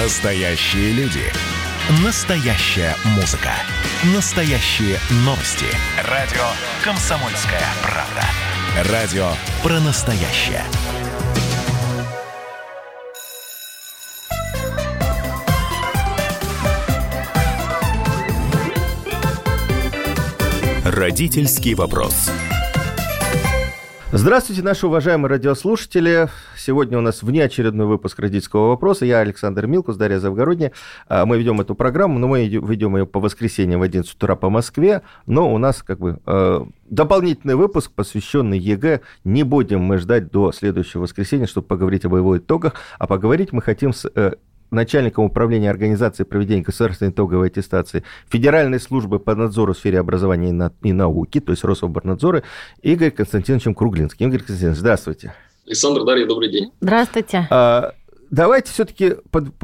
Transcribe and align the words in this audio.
Настоящие 0.00 0.92
люди. 0.92 1.24
Настоящая 2.04 2.94
музыка. 3.16 3.50
Настоящие 4.14 4.96
новости. 5.24 5.66
Радио 6.04 6.44
«Комсомольская 6.84 7.64
правда». 7.82 8.92
Радио 8.92 9.28
про 9.60 9.80
настоящее. 9.80 10.62
Родительский 20.84 21.74
вопрос. 21.74 22.30
Здравствуйте, 24.10 24.62
наши 24.62 24.86
уважаемые 24.86 25.28
радиослушатели. 25.28 26.30
Сегодня 26.56 26.96
у 26.96 27.02
нас 27.02 27.22
внеочередной 27.22 27.84
выпуск 27.84 28.18
родительского 28.18 28.68
вопроса. 28.68 29.04
Я 29.04 29.18
Александр 29.18 29.66
Милкус, 29.66 29.96
Дарья 29.96 30.18
Завгородняя. 30.18 30.72
А, 31.08 31.26
мы 31.26 31.36
ведем 31.36 31.60
эту 31.60 31.74
программу, 31.74 32.18
но 32.18 32.26
мы 32.26 32.48
ведем 32.48 32.96
ее 32.96 33.04
по 33.04 33.20
воскресеньям 33.20 33.80
в 33.80 33.82
11 33.82 34.14
утра 34.14 34.34
по 34.34 34.48
Москве. 34.48 35.02
Но 35.26 35.52
у 35.52 35.58
нас 35.58 35.82
как 35.82 35.98
бы 35.98 36.20
э, 36.24 36.64
дополнительный 36.88 37.54
выпуск, 37.54 37.92
посвященный 37.94 38.58
ЕГЭ. 38.58 39.02
Не 39.24 39.42
будем 39.42 39.82
мы 39.82 39.98
ждать 39.98 40.30
до 40.30 40.52
следующего 40.52 41.02
воскресенья, 41.02 41.46
чтобы 41.46 41.66
поговорить 41.66 42.06
об 42.06 42.16
его 42.16 42.38
итогах. 42.38 42.76
А 42.98 43.06
поговорить 43.06 43.52
мы 43.52 43.60
хотим 43.60 43.92
с 43.92 44.10
э, 44.14 44.32
начальником 44.70 45.24
управления 45.24 45.70
организации 45.70 46.24
проведения 46.24 46.62
государственной 46.62 47.10
итоговой 47.10 47.48
аттестации 47.48 48.04
Федеральной 48.28 48.80
службы 48.80 49.18
по 49.18 49.34
надзору 49.34 49.72
в 49.72 49.78
сфере 49.78 50.00
образования 50.00 50.72
и 50.82 50.92
науки, 50.92 51.40
то 51.40 51.52
есть 51.52 51.64
Рособорнадзора, 51.64 52.42
Игорь 52.82 53.10
Константиновичем 53.10 53.74
Круглинским. 53.74 54.28
Игорь 54.28 54.40
Константинович, 54.40 54.78
здравствуйте. 54.78 55.34
Александр, 55.66 56.04
Дарья, 56.04 56.26
добрый 56.26 56.50
день. 56.50 56.72
Здравствуйте. 56.80 57.46
А, 57.50 57.92
давайте 58.30 58.72
все-таки 58.72 59.16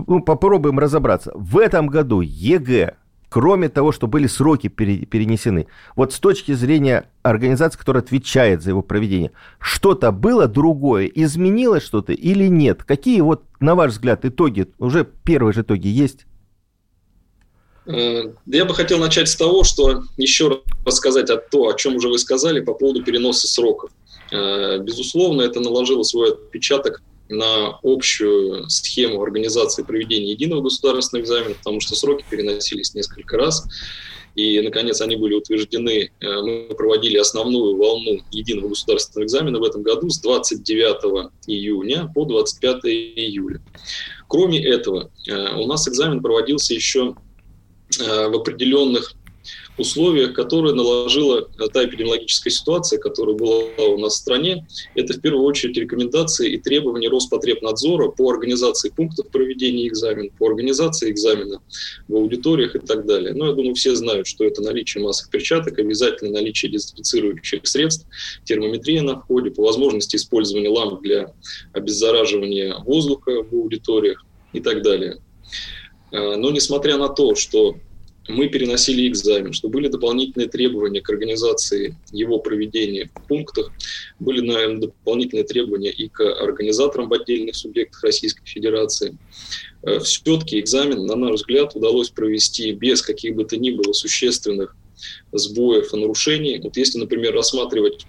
ну, 0.06 0.22
попробуем 0.22 0.78
разобраться. 0.78 1.32
В 1.34 1.59
этом 1.59 1.86
году 1.86 2.20
ЕГЭ 2.20 2.96
кроме 3.35 3.68
того, 3.68 3.90
что 3.90 4.07
были 4.07 4.29
сроки 4.29 4.68
перенесены. 4.68 5.66
Вот 5.96 6.13
с 6.13 6.21
точки 6.21 6.52
зрения 6.52 7.10
организации, 7.24 7.76
которая 7.76 8.01
отвечает 8.01 8.63
за 8.63 8.71
его 8.71 8.80
проведение, 8.80 9.32
что-то 9.59 10.13
было 10.13 10.46
другое, 10.46 11.07
изменилось 11.07 11.82
что-то 11.82 12.13
или 12.13 12.46
нет? 12.46 12.85
Какие 12.85 13.23
вот, 13.23 13.43
на 13.59 13.74
ваш 13.74 13.91
взгляд, 13.91 14.24
итоги, 14.24 14.68
уже 14.79 15.04
первые 15.24 15.52
же 15.52 15.63
итоги 15.63 15.88
есть? 15.88 16.26
Э, 17.87 18.23
я 18.46 18.65
бы 18.65 18.73
хотел 18.73 18.99
начать 18.99 19.29
с 19.29 19.35
того, 19.35 19.65
что 19.65 20.04
еще 20.16 20.48
раз 20.51 20.59
рассказать 20.87 21.29
о 21.29 21.38
том, 21.38 21.66
о 21.66 21.74
чем 21.74 21.96
уже 21.96 22.09
вы 22.09 22.21
сказали 22.21 22.60
по 22.60 22.73
поводу 22.73 23.02
переноса 23.02 23.48
сроков. 23.48 23.91
Э, 24.30 24.79
безусловно, 24.79 25.43
это 25.43 25.59
наложило 25.59 26.04
свой 26.04 26.35
отпечаток 26.35 27.02
на 27.28 27.78
общую 27.82 28.68
схему 28.68 29.22
организации 29.22 29.82
проведения 29.82 30.32
единого 30.32 30.62
государственного 30.62 31.24
экзамена, 31.24 31.54
потому 31.54 31.80
что 31.80 31.94
сроки 31.94 32.24
переносились 32.28 32.94
несколько 32.94 33.36
раз. 33.36 33.66
И, 34.34 34.60
наконец, 34.60 35.00
они 35.00 35.16
были 35.16 35.34
утверждены. 35.34 36.10
Э, 36.20 36.42
мы 36.42 36.74
проводили 36.76 37.18
основную 37.18 37.76
волну 37.76 38.20
единого 38.32 38.68
государственного 38.68 39.26
экзамена 39.26 39.60
в 39.60 39.62
этом 39.62 39.82
году 39.82 40.10
с 40.10 40.18
29 40.20 41.30
июня 41.46 42.10
по 42.14 42.24
25 42.24 42.84
июля. 42.84 43.62
Кроме 44.26 44.64
этого, 44.64 45.10
э, 45.28 45.54
у 45.54 45.66
нас 45.66 45.86
экзамен 45.86 46.20
проводился 46.20 46.74
еще 46.74 47.14
э, 48.00 48.28
в 48.28 48.34
определенных 48.34 49.14
условиях, 49.76 50.34
которые 50.34 50.74
наложила 50.74 51.48
та 51.72 51.84
эпидемиологическая 51.84 52.52
ситуация, 52.52 52.98
которая 52.98 53.36
была 53.36 53.62
у 53.88 53.98
нас 53.98 54.14
в 54.14 54.18
стране, 54.18 54.66
это 54.94 55.14
в 55.14 55.20
первую 55.20 55.44
очередь 55.44 55.76
рекомендации 55.76 56.52
и 56.52 56.58
требования 56.58 57.08
Роспотребнадзора 57.08 58.10
по 58.10 58.30
организации 58.30 58.90
пунктов 58.90 59.28
проведения 59.28 59.88
экзамена, 59.88 60.30
по 60.38 60.46
организации 60.46 61.10
экзамена 61.10 61.60
в 62.08 62.14
аудиториях 62.14 62.76
и 62.76 62.78
так 62.78 63.06
далее. 63.06 63.34
Но 63.34 63.48
я 63.48 63.52
думаю, 63.52 63.74
все 63.74 63.95
знают, 63.96 64.26
что 64.26 64.44
это 64.44 64.62
наличие 64.62 65.02
масок 65.02 65.30
перчаток, 65.30 65.78
обязательно 65.78 66.32
наличие 66.32 66.70
дезинфицирующих 66.70 67.66
средств, 67.66 68.06
термометрия 68.44 69.02
на 69.02 69.18
входе, 69.18 69.50
по 69.50 69.62
возможности 69.62 70.16
использования 70.16 70.68
ламп 70.68 71.02
для 71.02 71.32
обеззараживания 71.72 72.76
воздуха 72.78 73.42
в 73.42 73.52
аудиториях 73.54 74.24
и 74.52 74.60
так 74.60 74.82
далее. 74.82 75.18
А, 76.12 76.36
но 76.36 76.50
несмотря 76.50 76.96
на 76.96 77.08
то, 77.08 77.34
что 77.34 77.76
мы 78.28 78.48
переносили 78.48 79.06
экзамен, 79.06 79.52
что 79.52 79.68
были 79.68 79.88
дополнительные 79.88 80.48
требования 80.48 81.00
к 81.00 81.10
организации 81.10 81.96
его 82.10 82.38
проведения 82.38 83.10
в 83.14 83.26
пунктах, 83.28 83.70
были, 84.18 84.40
наверное, 84.40 84.80
дополнительные 84.80 85.44
требования 85.44 85.90
и 85.90 86.08
к 86.08 86.20
организаторам 86.20 87.08
в 87.08 87.12
отдельных 87.12 87.54
субъектах 87.54 88.02
Российской 88.02 88.46
Федерации. 88.46 89.18
Э, 89.82 89.98
Все-таки 90.00 90.58
экзамен, 90.58 91.06
на 91.06 91.16
наш 91.16 91.34
взгляд, 91.34 91.76
удалось 91.76 92.10
провести 92.10 92.72
без 92.72 93.02
каких 93.02 93.34
бы 93.34 93.44
то 93.44 93.56
ни 93.56 93.70
было 93.70 93.92
существенных 93.92 94.74
сбоев 95.32 95.92
и 95.92 95.96
нарушений. 95.96 96.60
Вот 96.62 96.76
если, 96.76 96.98
например, 96.98 97.34
рассматривать 97.34 98.06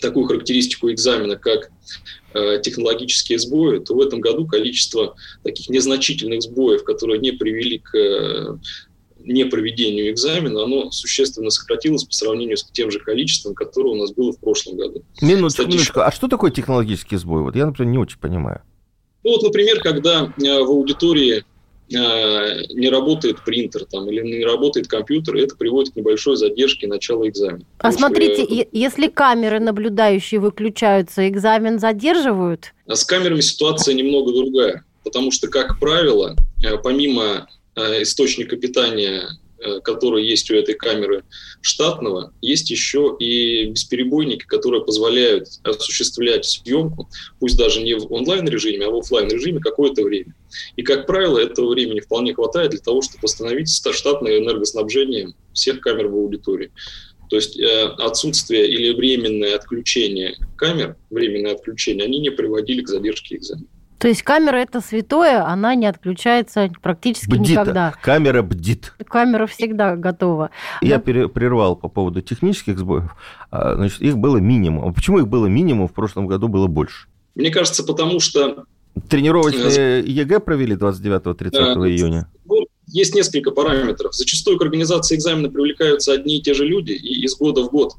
такую 0.00 0.26
характеристику 0.26 0.90
экзамена, 0.92 1.36
как 1.36 1.70
э, 2.34 2.60
технологические 2.62 3.38
сбои, 3.38 3.78
то 3.78 3.94
в 3.94 4.00
этом 4.00 4.20
году 4.20 4.46
количество 4.46 5.16
таких 5.42 5.68
незначительных 5.68 6.42
сбоев, 6.42 6.84
которые 6.84 7.18
не 7.18 7.32
привели 7.32 7.78
к 7.78 7.96
э, 7.96 8.58
непроведению 9.28 10.10
экзамена, 10.10 10.64
оно 10.64 10.90
существенно 10.90 11.50
сократилось 11.50 12.04
по 12.04 12.12
сравнению 12.12 12.56
с 12.56 12.64
тем 12.64 12.90
же 12.90 12.98
количеством, 12.98 13.54
которое 13.54 13.90
у 13.90 13.96
нас 13.96 14.12
было 14.12 14.32
в 14.32 14.38
прошлом 14.40 14.76
году. 14.76 15.02
Минуточку, 15.20 15.50
Статич... 15.50 15.72
минуточку. 15.74 16.00
А 16.00 16.10
что 16.10 16.28
такое 16.28 16.50
технологический 16.50 17.16
сбой? 17.16 17.42
Вот 17.42 17.54
я, 17.54 17.66
например, 17.66 17.92
не 17.92 17.98
очень 17.98 18.18
понимаю. 18.18 18.62
Ну 19.24 19.32
вот, 19.32 19.42
например, 19.42 19.80
когда 19.80 20.24
э, 20.24 20.62
в 20.62 20.70
аудитории 20.70 21.44
э, 21.92 22.74
не 22.74 22.88
работает 22.88 23.44
принтер 23.44 23.84
там, 23.84 24.08
или 24.08 24.22
не 24.22 24.44
работает 24.44 24.88
компьютер, 24.88 25.36
это 25.36 25.56
приводит 25.56 25.92
к 25.92 25.96
небольшой 25.96 26.36
задержке 26.36 26.86
начала 26.86 27.28
экзамена. 27.28 27.64
А 27.78 27.88
Потому 27.88 27.98
смотрите, 27.98 28.44
что, 28.44 28.66
если 28.72 29.08
камеры 29.08 29.60
наблюдающие 29.60 30.40
выключаются, 30.40 31.28
экзамен 31.28 31.78
задерживают? 31.78 32.72
А 32.86 32.94
с 32.94 33.04
камерами 33.04 33.40
ситуация 33.40 33.94
немного 33.94 34.32
другая. 34.32 34.84
Потому 35.04 35.30
что, 35.30 35.48
как 35.48 35.78
правило, 35.78 36.36
э, 36.64 36.76
помимо 36.78 37.48
источника 38.02 38.56
питания, 38.56 39.28
э, 39.58 39.80
который 39.80 40.26
есть 40.26 40.50
у 40.50 40.54
этой 40.54 40.74
камеры 40.74 41.24
штатного, 41.60 42.32
есть 42.40 42.70
еще 42.70 43.16
и 43.18 43.66
бесперебойники, 43.66 44.44
которые 44.46 44.84
позволяют 44.84 45.48
осуществлять 45.62 46.44
съемку, 46.44 47.08
пусть 47.40 47.56
даже 47.56 47.82
не 47.82 47.94
в 47.94 48.12
онлайн-режиме, 48.12 48.86
а 48.86 48.90
в 48.90 48.98
офлайн 48.98 49.28
режиме 49.28 49.60
какое-то 49.60 50.02
время. 50.02 50.34
И, 50.76 50.82
как 50.82 51.06
правило, 51.06 51.38
этого 51.38 51.70
времени 51.70 52.00
вполне 52.00 52.34
хватает 52.34 52.70
для 52.70 52.80
того, 52.80 53.02
чтобы 53.02 53.22
восстановить 53.22 53.68
штатное 53.68 54.38
энергоснабжение 54.38 55.34
всех 55.52 55.80
камер 55.80 56.08
в 56.08 56.14
аудитории. 56.14 56.70
То 57.28 57.36
есть 57.36 57.58
э, 57.58 57.84
отсутствие 57.98 58.68
или 58.68 58.94
временное 58.94 59.56
отключение 59.56 60.36
камер, 60.56 60.96
временное 61.10 61.54
отключение, 61.54 62.06
они 62.06 62.20
не 62.20 62.30
приводили 62.30 62.82
к 62.82 62.88
задержке 62.88 63.36
экзамена. 63.36 63.68
То 63.98 64.08
есть 64.08 64.22
камера 64.22 64.56
это 64.56 64.80
святое, 64.80 65.44
она 65.44 65.74
не 65.74 65.86
отключается 65.86 66.70
практически 66.80 67.30
бдит. 67.30 67.50
никогда. 67.50 67.94
Камера 68.00 68.42
бдит. 68.42 68.94
Камера 69.06 69.46
всегда 69.46 69.96
готова. 69.96 70.50
Я 70.80 71.02
Но... 71.04 71.28
прервал 71.28 71.74
по 71.74 71.88
поводу 71.88 72.22
технических 72.22 72.78
сбоев. 72.78 73.16
А, 73.50 73.74
значит, 73.74 74.00
их 74.00 74.16
было 74.16 74.36
минимум. 74.36 74.88
А 74.88 74.92
почему 74.92 75.18
их 75.18 75.28
было 75.28 75.46
минимум, 75.46 75.88
в 75.88 75.92
прошлом 75.92 76.26
году 76.26 76.48
было 76.48 76.68
больше? 76.68 77.08
Мне 77.34 77.50
кажется, 77.50 77.82
потому 77.84 78.20
что... 78.20 78.64
Тренировочные 79.08 80.00
ЕГЭ 80.00 80.40
провели 80.40 80.74
29-30 80.74 81.50
июня? 81.88 82.28
есть 82.90 83.14
несколько 83.14 83.50
параметров. 83.50 84.14
Зачастую 84.14 84.58
к 84.58 84.62
организации 84.62 85.16
экзамена 85.16 85.50
привлекаются 85.50 86.12
одни 86.12 86.38
и 86.38 86.42
те 86.42 86.54
же 86.54 86.64
люди, 86.64 86.92
и 86.92 87.24
из 87.24 87.36
года 87.36 87.62
в 87.62 87.70
год 87.70 87.92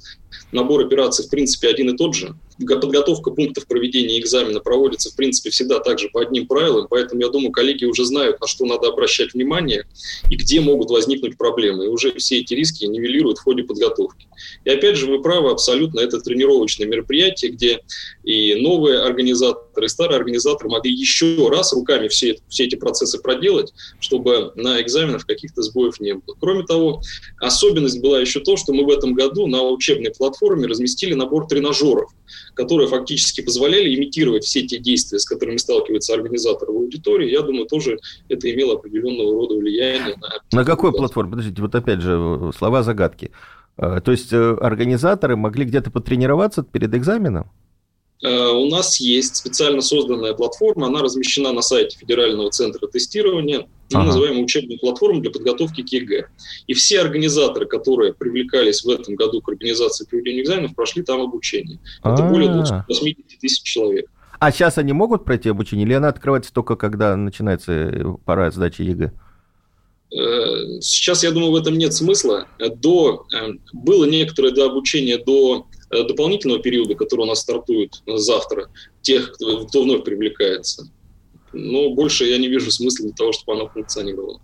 набор 0.51 0.81
операций, 0.81 1.25
в 1.25 1.29
принципе, 1.29 1.69
один 1.69 1.89
и 1.91 1.97
тот 1.97 2.15
же. 2.15 2.35
Подготовка 2.59 3.31
пунктов 3.31 3.67
проведения 3.67 4.19
экзамена 4.19 4.59
проводится, 4.59 5.09
в 5.11 5.15
принципе, 5.15 5.49
всегда 5.49 5.79
также 5.79 6.09
по 6.09 6.21
одним 6.21 6.45
правилам, 6.45 6.87
поэтому, 6.89 7.21
я 7.21 7.29
думаю, 7.29 7.51
коллеги 7.51 7.85
уже 7.85 8.05
знают, 8.05 8.41
на 8.41 8.47
что 8.47 8.65
надо 8.65 8.89
обращать 8.89 9.33
внимание 9.33 9.85
и 10.29 10.35
где 10.35 10.59
могут 10.59 10.89
возникнуть 10.89 11.38
проблемы. 11.38 11.85
И 11.85 11.88
уже 11.88 12.11
все 12.17 12.39
эти 12.39 12.53
риски 12.53 12.85
нивелируют 12.85 13.39
в 13.39 13.44
ходе 13.44 13.63
подготовки. 13.63 14.28
И 14.65 14.69
опять 14.69 14.95
же, 14.95 15.07
вы 15.07 15.21
правы 15.21 15.51
абсолютно, 15.51 16.00
это 16.00 16.19
тренировочное 16.19 16.88
мероприятие, 16.88 17.51
где 17.51 17.81
и 18.24 18.56
новые 18.56 19.00
организаторы, 19.00 19.86
и 19.86 19.89
старые 19.89 20.18
организаторы 20.18 20.69
могли 20.69 20.91
еще 20.91 21.50
раз 21.50 21.74
руками 21.74 22.07
все, 22.07 22.38
все 22.47 22.65
эти 22.65 22.75
процессы 22.75 23.19
проделать, 23.19 23.74
чтобы 24.00 24.51
на 24.56 24.81
экзаменах 24.81 25.25
каких-то 25.25 25.62
сбоев 25.62 26.00
не 26.00 26.13
было. 26.13 26.36
Кроме 26.39 26.63
того, 26.63 27.01
особенность 27.39 28.01
была 28.01 28.19
еще 28.19 28.39
то, 28.39 28.57
что 28.57 28.74
мы 28.74 28.86
в 28.86 28.89
этом 28.89 29.13
году 29.13 29.47
на 29.47 29.62
учебной 29.63 30.12
платформе 30.12 30.68
разместили 30.68 31.13
набор 31.13 31.47
тренажеров, 31.47 32.12
которые 32.53 32.88
фактически 32.88 33.41
позволяли 33.41 33.94
имитировать 33.95 34.44
все 34.44 34.63
те 34.63 34.77
действия, 34.77 35.19
с 35.19 35.25
которыми 35.25 35.57
сталкивается 35.57 36.13
организатор 36.13 36.69
в 36.69 36.75
аудитории. 36.75 37.31
Я 37.31 37.41
думаю, 37.41 37.65
тоже 37.65 38.00
это 38.27 38.51
имело 38.51 38.75
определенного 38.75 39.33
рода 39.33 39.56
влияние 39.56 40.15
на... 40.18 40.59
На 40.59 40.65
какой 40.65 40.91
платформе? 40.91 41.31
Подождите, 41.31 41.62
вот 41.62 41.75
опять 41.75 42.01
же, 42.01 42.51
слова 42.57 42.83
загадки. 42.83 43.31
А, 43.81 44.01
то 44.01 44.11
есть 44.11 44.33
э, 44.33 44.57
организаторы 44.59 45.37
могли 45.37 45.65
где-то 45.65 45.89
потренироваться 45.89 46.63
перед 46.63 46.93
экзаменом? 46.93 47.49
у 48.21 48.69
нас 48.69 48.99
есть 48.99 49.37
специально 49.37 49.79
созданная 49.79 50.33
платформа, 50.33 50.87
она 50.87 51.01
размещена 51.01 51.53
на 51.53 51.61
сайте 51.61 51.97
Федерального 51.97 52.51
центра 52.51 52.85
тестирования, 52.85 53.59
мы 53.59 53.99
ага. 53.99 54.07
называем 54.07 54.43
учебную 54.43 54.77
платформу 54.77 55.21
для 55.21 55.31
подготовки 55.31 55.83
к 55.83 55.87
ЕГЭ. 55.87 56.27
И 56.67 56.73
все 56.73 56.99
организаторы, 56.99 57.65
которые 57.65 58.13
привлекались 58.13 58.83
в 58.83 58.89
этом 58.89 59.15
году 59.15 59.39
к 59.39 59.47
организации 59.47 60.05
проведения 60.05 60.41
экзаменов, 60.41 60.75
прошли 60.75 61.01
там 61.01 61.21
обучение. 61.21 61.79
Это 62.01 62.15
А-а-а. 62.15 62.29
более 62.29 62.51
280 62.51 63.39
тысяч 63.39 63.63
человек. 63.63 64.07
А 64.37 64.51
сейчас 64.51 64.77
они 64.77 64.91
могут 64.91 65.23
пройти 65.23 65.47
обучение, 65.47 65.85
или 65.85 65.93
она 65.93 66.09
открывается 66.09 66.51
только 66.51 66.75
когда 66.75 67.15
начинается 67.15 68.17
пора 68.25 68.51
сдачи 68.51 68.81
ЕГЭ? 68.81 69.13
Э, 70.11 70.79
сейчас, 70.81 71.23
я 71.23 71.31
думаю, 71.31 71.51
в 71.51 71.56
этом 71.56 71.77
нет 71.77 71.94
смысла. 71.94 72.47
До, 72.77 73.25
э, 73.33 73.53
было 73.73 74.06
некоторое 74.06 74.51
до 74.51 74.65
обучения 74.65 75.17
до 75.17 75.67
э, 75.91 76.03
дополнительного 76.03 76.61
периода, 76.61 76.95
который 76.95 77.21
у 77.21 77.25
нас 77.25 77.41
стартует 77.41 78.01
завтра, 78.07 78.69
тех, 79.01 79.31
кто, 79.33 79.65
кто 79.65 79.83
вновь 79.83 80.03
привлекается. 80.03 80.91
Но 81.53 81.91
больше 81.91 82.25
я 82.25 82.38
не 82.38 82.47
вижу 82.47 82.71
смысла 82.71 83.07
для 83.07 83.15
того, 83.15 83.31
чтобы 83.31 83.53
оно 83.53 83.69
функционировало. 83.69 84.41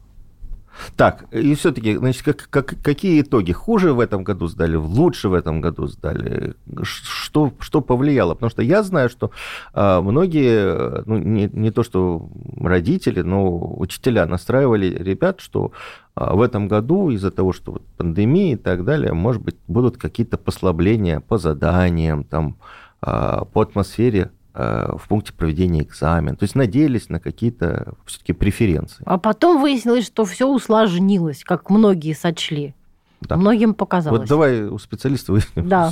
Так, 0.96 1.26
и 1.32 1.56
все-таки, 1.56 1.96
значит, 1.98 2.24
как, 2.24 2.48
как, 2.50 2.76
какие 2.82 3.22
итоги? 3.22 3.52
Хуже 3.52 3.94
в 3.94 4.00
этом 4.00 4.24
году 4.24 4.48
сдали, 4.48 4.76
лучше 4.76 5.30
в 5.30 5.34
этом 5.34 5.62
году 5.62 5.88
сдали? 5.88 6.56
Что, 6.84 7.54
что 7.60 7.82
повлияло? 7.82 8.34
Потому 8.34 8.50
что 8.50 8.62
я 8.62 8.84
знаю, 8.84 9.10
что 9.10 9.32
а, 9.74 10.02
многие, 10.02 11.04
ну, 11.06 11.18
не, 11.18 11.50
не 11.52 11.72
то 11.72 11.84
что 11.84 12.30
родители, 12.60 13.22
но 13.22 13.76
учителя 13.78 14.26
настраивали 14.26 14.88
ребят, 14.88 15.40
что 15.40 15.72
а, 16.16 16.36
в 16.36 16.42
этом 16.42 16.68
году 16.68 17.10
из-за 17.12 17.32
того, 17.32 17.54
что 17.54 17.74
вот 17.74 17.86
пандемия 17.98 18.54
и 18.54 18.58
так 18.58 18.84
далее, 18.84 19.14
может 19.14 19.42
быть, 19.42 19.58
будут 19.68 19.98
какие-то 19.98 20.38
послабления 20.38 21.20
по 21.20 21.38
заданиям, 21.38 22.24
там, 22.24 22.58
а, 23.02 23.46
по 23.46 23.62
атмосфере 23.62 24.32
в 24.56 25.02
пункте 25.10 25.34
проведения 25.34 25.84
экзамена. 25.84 26.36
То 26.38 26.44
есть 26.44 26.56
надеялись 26.56 27.10
на 27.10 27.20
какие-то 27.20 27.96
все-таки 28.06 28.34
преференции. 28.34 29.04
А 29.06 29.18
потом 29.18 29.62
выяснилось, 29.62 30.06
что 30.06 30.24
все 30.24 30.48
усложнилось, 30.48 31.44
как 31.44 31.70
многие 31.70 32.14
сочли. 32.14 32.74
Да. 33.22 33.38
Многим 33.38 33.74
показалось. 33.74 34.20
Вот 34.20 34.30
давай 34.30 34.64
у 34.64 34.78
специалиста 34.78 35.32
выясним, 35.32 35.68
да. 35.70 35.92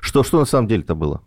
что, 0.00 0.22
что 0.22 0.38
на 0.38 0.44
самом 0.44 0.68
деле-то 0.68 0.94
было. 0.94 1.22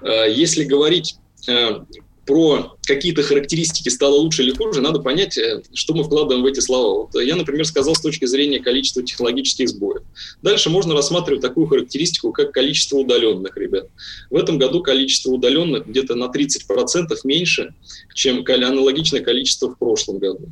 Э, 0.00 0.30
если 0.30 0.64
говорить 0.64 1.18
э, 1.48 1.80
про 2.28 2.76
какие-то 2.86 3.22
характеристики 3.22 3.88
стало 3.88 4.16
лучше 4.16 4.42
или 4.42 4.50
хуже, 4.50 4.82
надо 4.82 5.00
понять, 5.00 5.38
э, 5.38 5.62
что 5.72 5.94
мы 5.94 6.04
вкладываем 6.04 6.42
в 6.42 6.46
эти 6.46 6.60
слова. 6.60 7.08
Вот 7.10 7.22
я, 7.22 7.36
например, 7.36 7.64
сказал 7.64 7.94
с 7.94 8.02
точки 8.02 8.26
зрения 8.26 8.60
количества 8.60 9.02
технологических 9.02 9.66
сбоев. 9.70 10.02
Дальше 10.42 10.68
можно 10.68 10.92
рассматривать 10.92 11.40
такую 11.40 11.66
характеристику, 11.68 12.32
как 12.32 12.52
количество 12.52 12.98
удаленных 12.98 13.56
ребят. 13.56 13.88
В 14.28 14.36
этом 14.36 14.58
году 14.58 14.82
количество 14.82 15.30
удаленных 15.30 15.86
где-то 15.86 16.16
на 16.16 16.24
30% 16.24 17.18
меньше, 17.24 17.72
чем 18.12 18.44
аналогичное 18.46 19.20
количество 19.20 19.70
в 19.70 19.78
прошлом 19.78 20.18
году. 20.18 20.50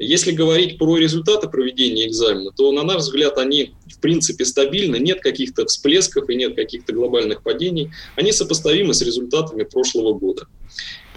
Если 0.00 0.32
говорить 0.32 0.76
про 0.76 0.96
результаты 0.96 1.48
проведения 1.48 2.08
экзамена, 2.08 2.50
то, 2.50 2.72
на 2.72 2.82
наш 2.82 3.02
взгляд, 3.02 3.38
они 3.38 3.74
в 3.86 4.00
принципе 4.00 4.44
стабильны, 4.44 4.96
нет 4.96 5.20
каких-то 5.20 5.66
всплесков 5.66 6.28
и 6.28 6.34
нет 6.34 6.56
каких-то 6.56 6.92
глобальных 6.92 7.44
падений. 7.44 7.92
Они 8.16 8.32
сопоставимы 8.32 8.92
с 8.92 9.02
результатами 9.02 9.62
прошлого 9.62 10.12
года. 10.12 10.48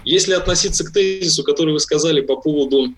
Если 0.04 0.32
относиться 0.32 0.84
к 0.84 0.92
тезису, 0.92 1.44
который 1.44 1.72
вы 1.72 1.80
сказали 1.80 2.20
по 2.20 2.36
поводу 2.36 2.94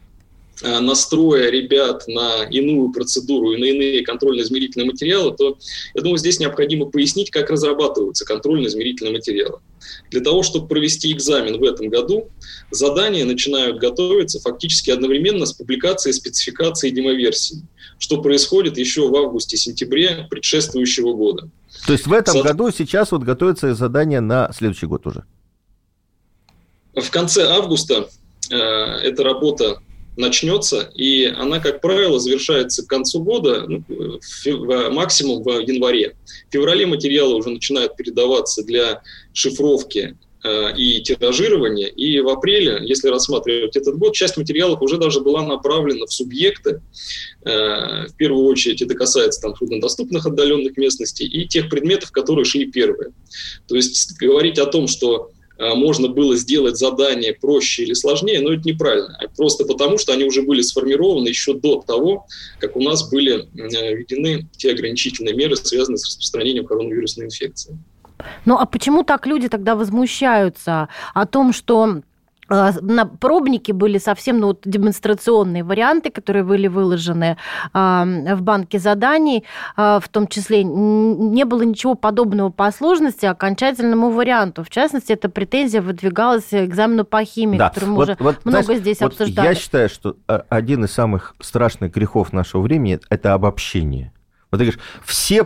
э, 0.63 0.81
настроя 0.81 1.51
ребят 1.51 2.05
на 2.07 2.45
иную 2.45 2.93
процедуру 2.93 3.53
и 3.53 3.61
на 3.61 3.65
иные 3.65 4.05
контрольно-измерительные 4.05 4.87
материалы, 4.87 5.35
то 5.37 5.59
я 5.95 6.03
думаю, 6.03 6.19
здесь 6.19 6.39
необходимо 6.39 6.87
пояснить, 6.87 7.31
как 7.31 7.51
разрабатываются 7.51 8.25
контрольно-измерительные 8.25 9.13
материалы. 9.13 9.59
Для 10.11 10.21
того, 10.21 10.43
чтобы 10.43 10.69
провести 10.69 11.13
экзамен 11.13 11.59
в 11.59 11.65
этом 11.65 11.89
году, 11.89 12.29
задания 12.71 13.25
начинают 13.25 13.79
готовиться 13.79 14.41
фактически 14.41 14.91
одновременно 14.91 15.45
с 15.45 15.53
публикацией 15.53 16.13
спецификации 16.13 16.91
демоверсии, 16.91 17.63
что 17.99 18.23
происходит 18.23 18.79
еще 18.79 19.09
в 19.09 19.17
августе-сентябре 19.17 20.29
предшествующего 20.31 21.15
года. 21.15 21.51
То 21.87 21.93
есть 21.93 22.07
в 22.07 22.13
этом 22.13 22.37
Со... 22.37 22.43
году 22.43 22.71
сейчас 22.71 23.11
вот 23.11 23.23
готовится 23.23 23.75
задание 23.75 24.21
на 24.21 24.53
следующий 24.57 24.87
год 24.87 25.07
уже? 25.07 25.25
В 26.95 27.11
конце 27.11 27.47
августа 27.47 28.09
э, 28.51 28.55
эта 28.57 29.25
работа 29.25 29.79
начнется, 30.17 30.91
и 30.95 31.25
она, 31.25 31.59
как 31.59 31.81
правило, 31.81 32.21
завершается 32.21 32.85
к 32.85 32.89
концу 32.89 33.23
года, 33.23 33.65
ну, 33.67 33.83
в, 33.89 34.91
максимум 34.91 35.43
в 35.43 35.61
январе. 35.61 36.17
В 36.49 36.53
феврале 36.53 36.87
материалы 36.87 37.35
уже 37.35 37.51
начинают 37.51 37.97
передаваться 37.97 38.63
для 38.63 39.03
шифровки 39.33 40.19
э, 40.45 40.77
и 40.77 41.01
тиражирования, 41.01 41.87
и 41.87 42.21
в 42.21 42.29
апреле, 42.29 42.81
если 42.83 43.09
рассматривать 43.09 43.75
этот 43.75 43.97
год, 43.97 44.15
часть 44.15 44.37
материалов 44.37 44.83
уже 44.83 44.99
даже 44.99 45.21
была 45.21 45.43
направлена 45.47 46.05
в 46.05 46.13
субъекты. 46.13 46.83
Э, 47.47 48.07
в 48.07 48.15
первую 48.19 48.45
очередь 48.45 48.83
это 48.83 48.95
касается 48.95 49.41
там, 49.41 49.55
труднодоступных 49.55 50.27
отдаленных 50.27 50.77
местностей 50.77 51.27
и 51.27 51.49
тех 51.49 51.71
предметов, 51.71 52.11
которые 52.11 52.45
шли 52.45 52.71
первые. 52.71 53.13
То 53.67 53.77
есть 53.77 54.19
говорить 54.19 54.59
о 54.59 54.67
том, 54.67 54.89
что 54.89 55.31
можно 55.59 56.09
было 56.09 56.37
сделать 56.37 56.77
задание 56.77 57.35
проще 57.35 57.85
или 57.85 57.93
сложнее, 57.93 58.41
но 58.41 58.53
это 58.53 58.63
неправильно. 58.65 59.17
А 59.21 59.29
просто 59.29 59.65
потому, 59.65 59.99
что 59.99 60.13
они 60.13 60.25
уже 60.25 60.43
были 60.43 60.63
сформированы 60.63 61.29
еще 61.29 61.55
до 61.55 61.83
того, 61.87 62.27
как 62.59 62.77
у 62.77 62.83
нас 62.83 63.11
были 63.11 63.43
э, 63.43 63.95
введены 63.95 64.49
те 64.57 64.73
ограничительные 64.73 65.35
меры, 65.35 65.57
связанные 65.57 65.99
с 65.99 66.07
распространением 66.07 66.67
коронавирусной 66.67 67.27
инфекции. 67.27 67.79
Ну 68.45 68.57
а 68.57 68.67
почему 68.67 69.03
так 69.03 69.27
люди 69.27 69.49
тогда 69.49 69.75
возмущаются 69.75 70.89
о 71.15 71.27
том, 71.27 71.53
что 71.53 71.83
а, 71.85 72.03
на 72.53 73.07
пробнике 73.07 73.73
были 73.73 73.99
совсем 73.99 74.39
ну, 74.39 74.49
вот, 74.49 74.61
демонстрационные 74.65 75.65
варианты, 75.65 76.11
которые 76.11 76.45
были 76.45 76.69
выложены 76.69 77.37
а, 77.73 78.05
в 78.05 78.43
банке 78.43 78.79
заданий, 78.79 79.45
а, 79.77 80.01
в 80.01 80.09
том 80.09 80.27
числе 80.27 80.63
не 80.65 81.45
было 81.45 81.63
ничего 81.63 81.95
подобного 81.95 82.51
по 82.51 82.71
сложности 82.71 83.27
окончательному 83.27 84.11
варианту. 84.11 84.65
В 84.65 84.71
частности, 84.71 85.13
эта 85.13 85.29
претензия 85.29 85.81
выдвигалась 85.81 86.45
к 86.45 86.65
экзамену 86.65 87.05
по 87.05 87.25
химии, 87.25 87.59
да. 87.59 87.69
который 87.69 87.89
мы 87.89 87.97
вот, 87.97 88.09
уже 88.09 88.17
вот, 88.21 88.45
много 88.45 88.63
знаешь, 88.65 88.81
здесь 88.81 89.01
вот 89.01 89.13
обсуждали. 89.13 89.47
Я 89.47 89.55
считаю, 89.55 89.89
что 89.89 90.17
один 90.27 90.85
из 90.85 90.93
самых 90.93 91.35
страшных 91.41 91.93
грехов 91.93 92.33
нашего 92.33 92.63
времени– 92.63 93.01
это 93.09 93.35
обобщение. 93.35 94.13
Вот 94.51 94.59
ты 94.59 94.65
говоришь, 94.65 94.81
все 95.05 95.45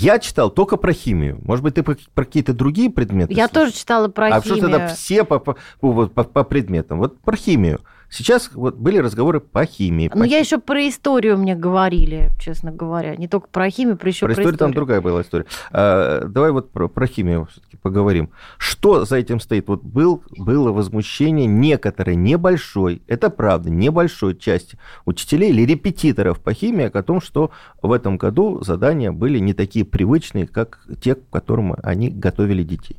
я 0.00 0.18
читал 0.18 0.50
только 0.50 0.76
про 0.76 0.92
химию. 0.92 1.40
Может 1.42 1.62
быть, 1.62 1.74
ты 1.74 1.82
про, 1.82 1.96
про 2.14 2.24
какие-то 2.24 2.52
другие 2.52 2.90
предметы? 2.90 3.32
Я 3.32 3.48
слышал? 3.48 3.66
тоже 3.66 3.76
читала 3.78 4.08
про 4.08 4.26
а 4.26 4.40
химию. 4.40 4.54
А 4.54 4.56
что 4.56 4.68
тогда 4.68 4.86
все 4.88 5.24
по, 5.24 5.38
по, 5.38 5.56
по, 5.80 6.06
по 6.06 6.44
предметам? 6.44 6.98
Вот 6.98 7.20
про 7.20 7.36
химию. 7.36 7.80
Сейчас 8.10 8.50
вот 8.52 8.76
были 8.76 8.98
разговоры 8.98 9.40
по 9.40 9.64
химии. 9.64 10.08
По 10.08 10.18
ну, 10.18 10.24
я 10.24 10.38
еще 10.38 10.58
про 10.58 10.88
историю 10.88 11.38
мне 11.38 11.54
говорили, 11.54 12.30
честно 12.40 12.72
говоря. 12.72 13.14
Не 13.14 13.28
только 13.28 13.46
про 13.48 13.70
химию, 13.70 13.96
про 13.96 14.08
еще 14.08 14.26
про, 14.26 14.34
про 14.34 14.42
историю. 14.42 14.58
там 14.58 14.74
другая 14.74 15.00
была 15.00 15.22
история. 15.22 15.46
А, 15.70 16.24
давай 16.26 16.50
вот 16.50 16.72
про, 16.72 16.88
про 16.88 17.06
химию 17.06 17.46
все-таки 17.50 17.76
поговорим. 17.76 18.30
Что 18.58 19.04
за 19.04 19.16
этим 19.16 19.38
стоит? 19.38 19.68
Вот 19.68 19.84
был, 19.84 20.24
было 20.36 20.72
возмущение 20.72 21.46
некоторой 21.46 22.16
небольшой, 22.16 23.00
это 23.06 23.30
правда, 23.30 23.70
небольшой 23.70 24.36
части 24.36 24.76
учителей 25.04 25.50
или 25.50 25.62
репетиторов 25.62 26.40
по 26.40 26.52
химии 26.52 26.90
о 26.92 27.02
том, 27.02 27.20
что 27.20 27.52
в 27.80 27.92
этом 27.92 28.16
году 28.16 28.60
задания 28.62 29.12
были 29.12 29.38
не 29.38 29.54
такие 29.54 29.84
привычные, 29.84 30.48
как 30.48 30.80
те, 31.00 31.14
к 31.14 31.30
которым 31.30 31.76
они 31.82 32.10
готовили 32.10 32.64
детей. 32.64 32.96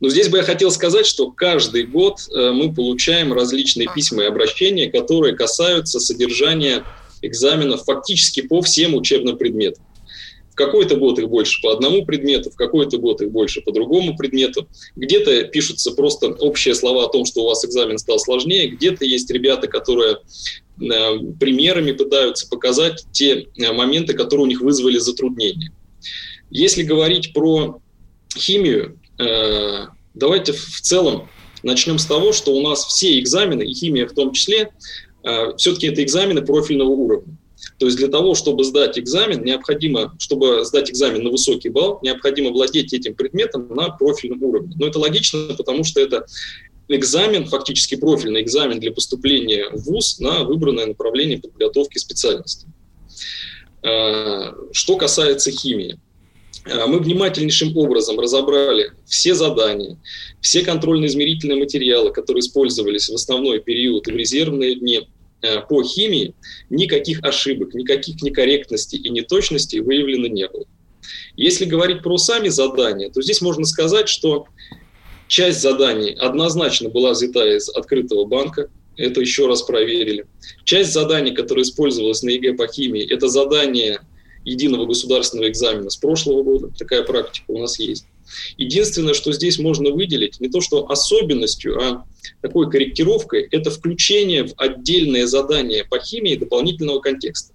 Но 0.00 0.08
здесь 0.08 0.28
бы 0.28 0.38
я 0.38 0.42
хотел 0.42 0.70
сказать, 0.70 1.06
что 1.06 1.30
каждый 1.30 1.84
год 1.84 2.20
э, 2.34 2.52
мы 2.52 2.74
получаем 2.74 3.32
различные 3.32 3.88
письма 3.94 4.22
и 4.22 4.26
обращения, 4.26 4.90
которые 4.90 5.36
касаются 5.36 6.00
содержания 6.00 6.84
экзаменов 7.20 7.84
фактически 7.84 8.40
по 8.40 8.62
всем 8.62 8.94
учебным 8.94 9.36
предметам. 9.36 9.84
В 10.52 10.54
какой-то 10.54 10.96
год 10.96 11.18
их 11.18 11.28
больше 11.28 11.60
по 11.62 11.72
одному 11.72 12.04
предмету, 12.04 12.50
в 12.50 12.56
какой-то 12.56 12.96
год 12.96 13.20
их 13.20 13.30
больше 13.30 13.60
по 13.60 13.72
другому 13.72 14.16
предмету. 14.16 14.66
Где-то 14.96 15.44
пишутся 15.44 15.92
просто 15.92 16.28
общие 16.28 16.74
слова 16.74 17.04
о 17.04 17.08
том, 17.08 17.24
что 17.26 17.42
у 17.42 17.46
вас 17.46 17.64
экзамен 17.64 17.98
стал 17.98 18.18
сложнее, 18.18 18.68
где-то 18.68 19.04
есть 19.04 19.30
ребята, 19.30 19.68
которые 19.68 20.16
э, 20.16 21.18
примерами 21.38 21.92
пытаются 21.92 22.48
показать 22.48 23.04
те 23.12 23.48
э, 23.56 23.72
моменты, 23.72 24.14
которые 24.14 24.44
у 24.44 24.48
них 24.48 24.62
вызвали 24.62 24.98
затруднения. 24.98 25.72
Если 26.50 26.82
говорить 26.82 27.32
про 27.34 27.80
химию, 28.36 28.99
давайте 30.14 30.52
в 30.52 30.80
целом 30.80 31.28
начнем 31.62 31.98
с 31.98 32.06
того, 32.06 32.32
что 32.32 32.54
у 32.54 32.62
нас 32.62 32.84
все 32.84 33.18
экзамены, 33.18 33.62
и 33.62 33.74
химия 33.74 34.06
в 34.06 34.12
том 34.12 34.32
числе, 34.32 34.70
э, 35.24 35.56
все-таки 35.56 35.88
это 35.88 36.02
экзамены 36.02 36.42
профильного 36.42 36.88
уровня. 36.88 37.36
То 37.78 37.86
есть 37.86 37.98
для 37.98 38.08
того, 38.08 38.34
чтобы 38.34 38.64
сдать 38.64 38.98
экзамен, 38.98 39.44
необходимо, 39.44 40.14
чтобы 40.18 40.64
сдать 40.64 40.90
экзамен 40.90 41.22
на 41.22 41.30
высокий 41.30 41.68
балл, 41.68 41.98
необходимо 42.02 42.50
владеть 42.50 42.92
этим 42.92 43.14
предметом 43.14 43.68
на 43.74 43.90
профильном 43.90 44.42
уровне. 44.42 44.74
Но 44.76 44.86
это 44.86 44.98
логично, 44.98 45.54
потому 45.56 45.84
что 45.84 46.00
это 46.00 46.26
экзамен, 46.88 47.46
фактически 47.46 47.96
профильный 47.96 48.42
экзамен 48.42 48.80
для 48.80 48.92
поступления 48.92 49.68
в 49.70 49.84
ВУЗ 49.84 50.20
на 50.20 50.44
выбранное 50.44 50.86
направление 50.86 51.38
подготовки 51.38 51.98
специальности. 51.98 52.66
Э, 53.82 54.52
что 54.72 54.96
касается 54.96 55.50
химии. 55.50 55.98
Э, 56.64 56.86
мы 56.86 56.98
внимательнейшим 56.98 57.76
образом 57.76 58.18
разобрали 58.18 58.92
все 59.06 59.34
задания, 59.34 59.98
все 60.40 60.62
контрольно-измерительные 60.62 61.58
материалы, 61.58 62.12
которые 62.12 62.40
использовались 62.40 63.08
в 63.08 63.14
основной 63.14 63.60
период 63.60 64.08
и 64.08 64.12
в 64.12 64.16
резервные 64.16 64.74
дни 64.76 65.08
э, 65.42 65.60
по 65.68 65.82
химии, 65.82 66.34
никаких 66.68 67.22
ошибок, 67.22 67.74
никаких 67.74 68.22
некорректностей 68.22 68.98
и 68.98 69.10
неточностей 69.10 69.80
выявлено 69.80 70.26
не 70.26 70.48
было. 70.48 70.64
Если 71.36 71.64
говорить 71.64 72.02
про 72.02 72.18
сами 72.18 72.48
задания, 72.48 73.10
то 73.10 73.22
здесь 73.22 73.40
можно 73.40 73.64
сказать, 73.64 74.08
что 74.08 74.46
часть 75.28 75.60
заданий 75.60 76.12
однозначно 76.12 76.88
была 76.88 77.12
взята 77.12 77.56
из 77.56 77.68
открытого 77.68 78.24
банка, 78.24 78.68
это 78.96 79.20
еще 79.20 79.46
раз 79.46 79.62
проверили. 79.62 80.26
Часть 80.64 80.92
заданий, 80.92 81.30
которые 81.30 81.62
использовалась 81.62 82.22
на 82.22 82.30
ЕГЭ 82.30 82.54
по 82.54 82.66
химии, 82.66 83.10
это 83.10 83.28
задание 83.28 84.00
единого 84.44 84.86
государственного 84.86 85.48
экзамена 85.48 85.90
с 85.90 85.96
прошлого 85.96 86.42
года. 86.42 86.70
Такая 86.78 87.02
практика 87.02 87.44
у 87.48 87.58
нас 87.58 87.78
есть. 87.78 88.06
Единственное, 88.56 89.14
что 89.14 89.32
здесь 89.32 89.58
можно 89.58 89.90
выделить, 89.90 90.40
не 90.40 90.48
то 90.48 90.60
что 90.60 90.88
особенностью, 90.88 91.80
а 91.80 92.04
такой 92.40 92.70
корректировкой, 92.70 93.48
это 93.50 93.70
включение 93.70 94.44
в 94.44 94.52
отдельное 94.56 95.26
задание 95.26 95.84
по 95.84 95.98
химии 95.98 96.36
дополнительного 96.36 97.00
контекста. 97.00 97.52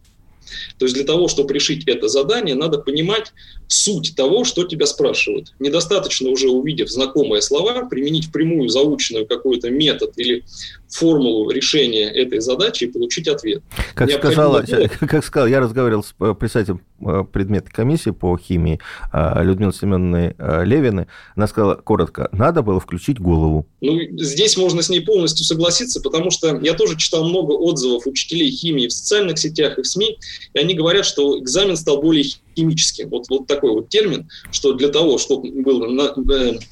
То 0.77 0.85
есть 0.85 0.95
для 0.95 1.05
того, 1.05 1.27
чтобы 1.27 1.53
решить 1.53 1.87
это 1.87 2.07
задание, 2.07 2.55
надо 2.55 2.77
понимать 2.77 3.33
суть 3.67 4.13
того, 4.15 4.43
что 4.43 4.63
тебя 4.63 4.85
спрашивают. 4.85 5.53
Недостаточно 5.59 6.29
уже 6.29 6.49
увидев 6.49 6.89
знакомые 6.89 7.41
слова, 7.41 7.85
применить 7.85 8.27
впрямую 8.27 8.69
заученную 8.69 9.25
какой-то 9.25 9.71
метод 9.71 10.13
или 10.17 10.43
формулу 10.95 11.49
решения 11.49 12.09
этой 12.09 12.39
задачи 12.39 12.85
и 12.85 12.87
получить 12.87 13.27
ответ. 13.27 13.61
Как, 13.93 14.09
сказала, 14.11 14.63
как 14.99 15.25
сказал, 15.25 15.47
я 15.47 15.59
разговаривал 15.59 16.03
с 16.03 16.15
э, 16.19 16.33
председателем 16.39 16.81
э, 17.01 17.23
предметной 17.31 17.71
комиссии 17.71 18.11
по 18.11 18.37
химии 18.37 18.79
э, 19.11 19.43
Людмилой 19.43 19.73
Семеновной 19.73 20.35
Левиной. 20.65 21.07
Она 21.35 21.47
сказала 21.47 21.75
коротко, 21.75 22.29
надо 22.31 22.61
было 22.61 22.79
включить 22.79 23.19
голову. 23.19 23.67
Ну, 23.81 23.99
здесь 24.17 24.57
можно 24.57 24.81
с 24.81 24.89
ней 24.89 25.01
полностью 25.01 25.45
согласиться, 25.45 26.01
потому 26.01 26.31
что 26.31 26.59
я 26.61 26.73
тоже 26.73 26.97
читал 26.97 27.27
много 27.27 27.51
отзывов 27.51 28.07
учителей 28.07 28.49
химии 28.49 28.87
в 28.87 28.93
социальных 28.93 29.37
сетях 29.37 29.77
и 29.77 29.81
в 29.81 29.87
СМИ, 29.87 30.17
и 30.53 30.59
они 30.59 30.73
говорят, 30.73 31.05
что 31.05 31.37
экзамен 31.39 31.75
стал 31.75 32.01
более 32.01 32.23
химическим. 32.55 33.09
Вот, 33.09 33.25
вот 33.29 33.47
такой 33.47 33.71
вот 33.71 33.89
термин, 33.89 34.29
что 34.51 34.73
для 34.73 34.89
того, 34.89 35.17
чтобы, 35.17 35.49
было, 35.51 36.15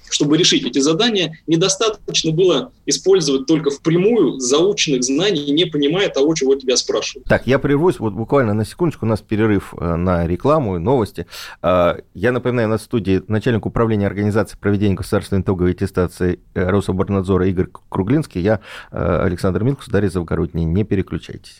чтобы 0.10 0.38
решить 0.38 0.66
эти 0.66 0.80
задания, 0.80 1.40
недостаточно 1.48 2.32
было 2.32 2.72
использовать 2.86 3.46
только 3.46 3.70
впрямую 3.70 4.40
заученных 4.40 5.04
знаний, 5.04 5.52
не 5.52 5.66
понимая 5.66 6.10
того, 6.10 6.34
чего 6.36 6.56
тебя 6.56 6.78
спрашивают. 6.78 7.28
Так, 7.28 7.48
я 7.48 7.60
прервусь 7.60 8.00
вот 8.00 8.14
буквально 8.14 8.54
на 8.54 8.66
секундочку, 8.66 9.06
у 9.06 9.10
нас 9.10 9.22
перерыв 9.22 9.74
э, 9.80 9.96
на 9.96 10.28
рекламу 10.28 10.78
и 10.78 10.80
новости. 10.80 11.26
А, 11.62 11.98
я 12.14 12.32
напоминаю, 12.32 12.70
на 12.70 12.78
студии 12.78 13.22
начальник 13.28 13.66
управления 13.66 14.08
организации 14.08 14.58
проведения 14.58 14.96
государственной 14.96 15.42
итоговой 15.42 15.72
аттестации 15.72 16.40
э, 16.54 16.70
Рособорнадзора 16.70 17.48
Игорь 17.48 17.68
Круглинский, 17.90 18.42
я 18.42 18.60
э, 18.92 19.20
Александр 19.24 19.64
Милкус, 19.64 19.88
Дарья 19.88 20.10
Завгородний. 20.10 20.64
Не 20.64 20.84
переключайтесь. 20.84 21.60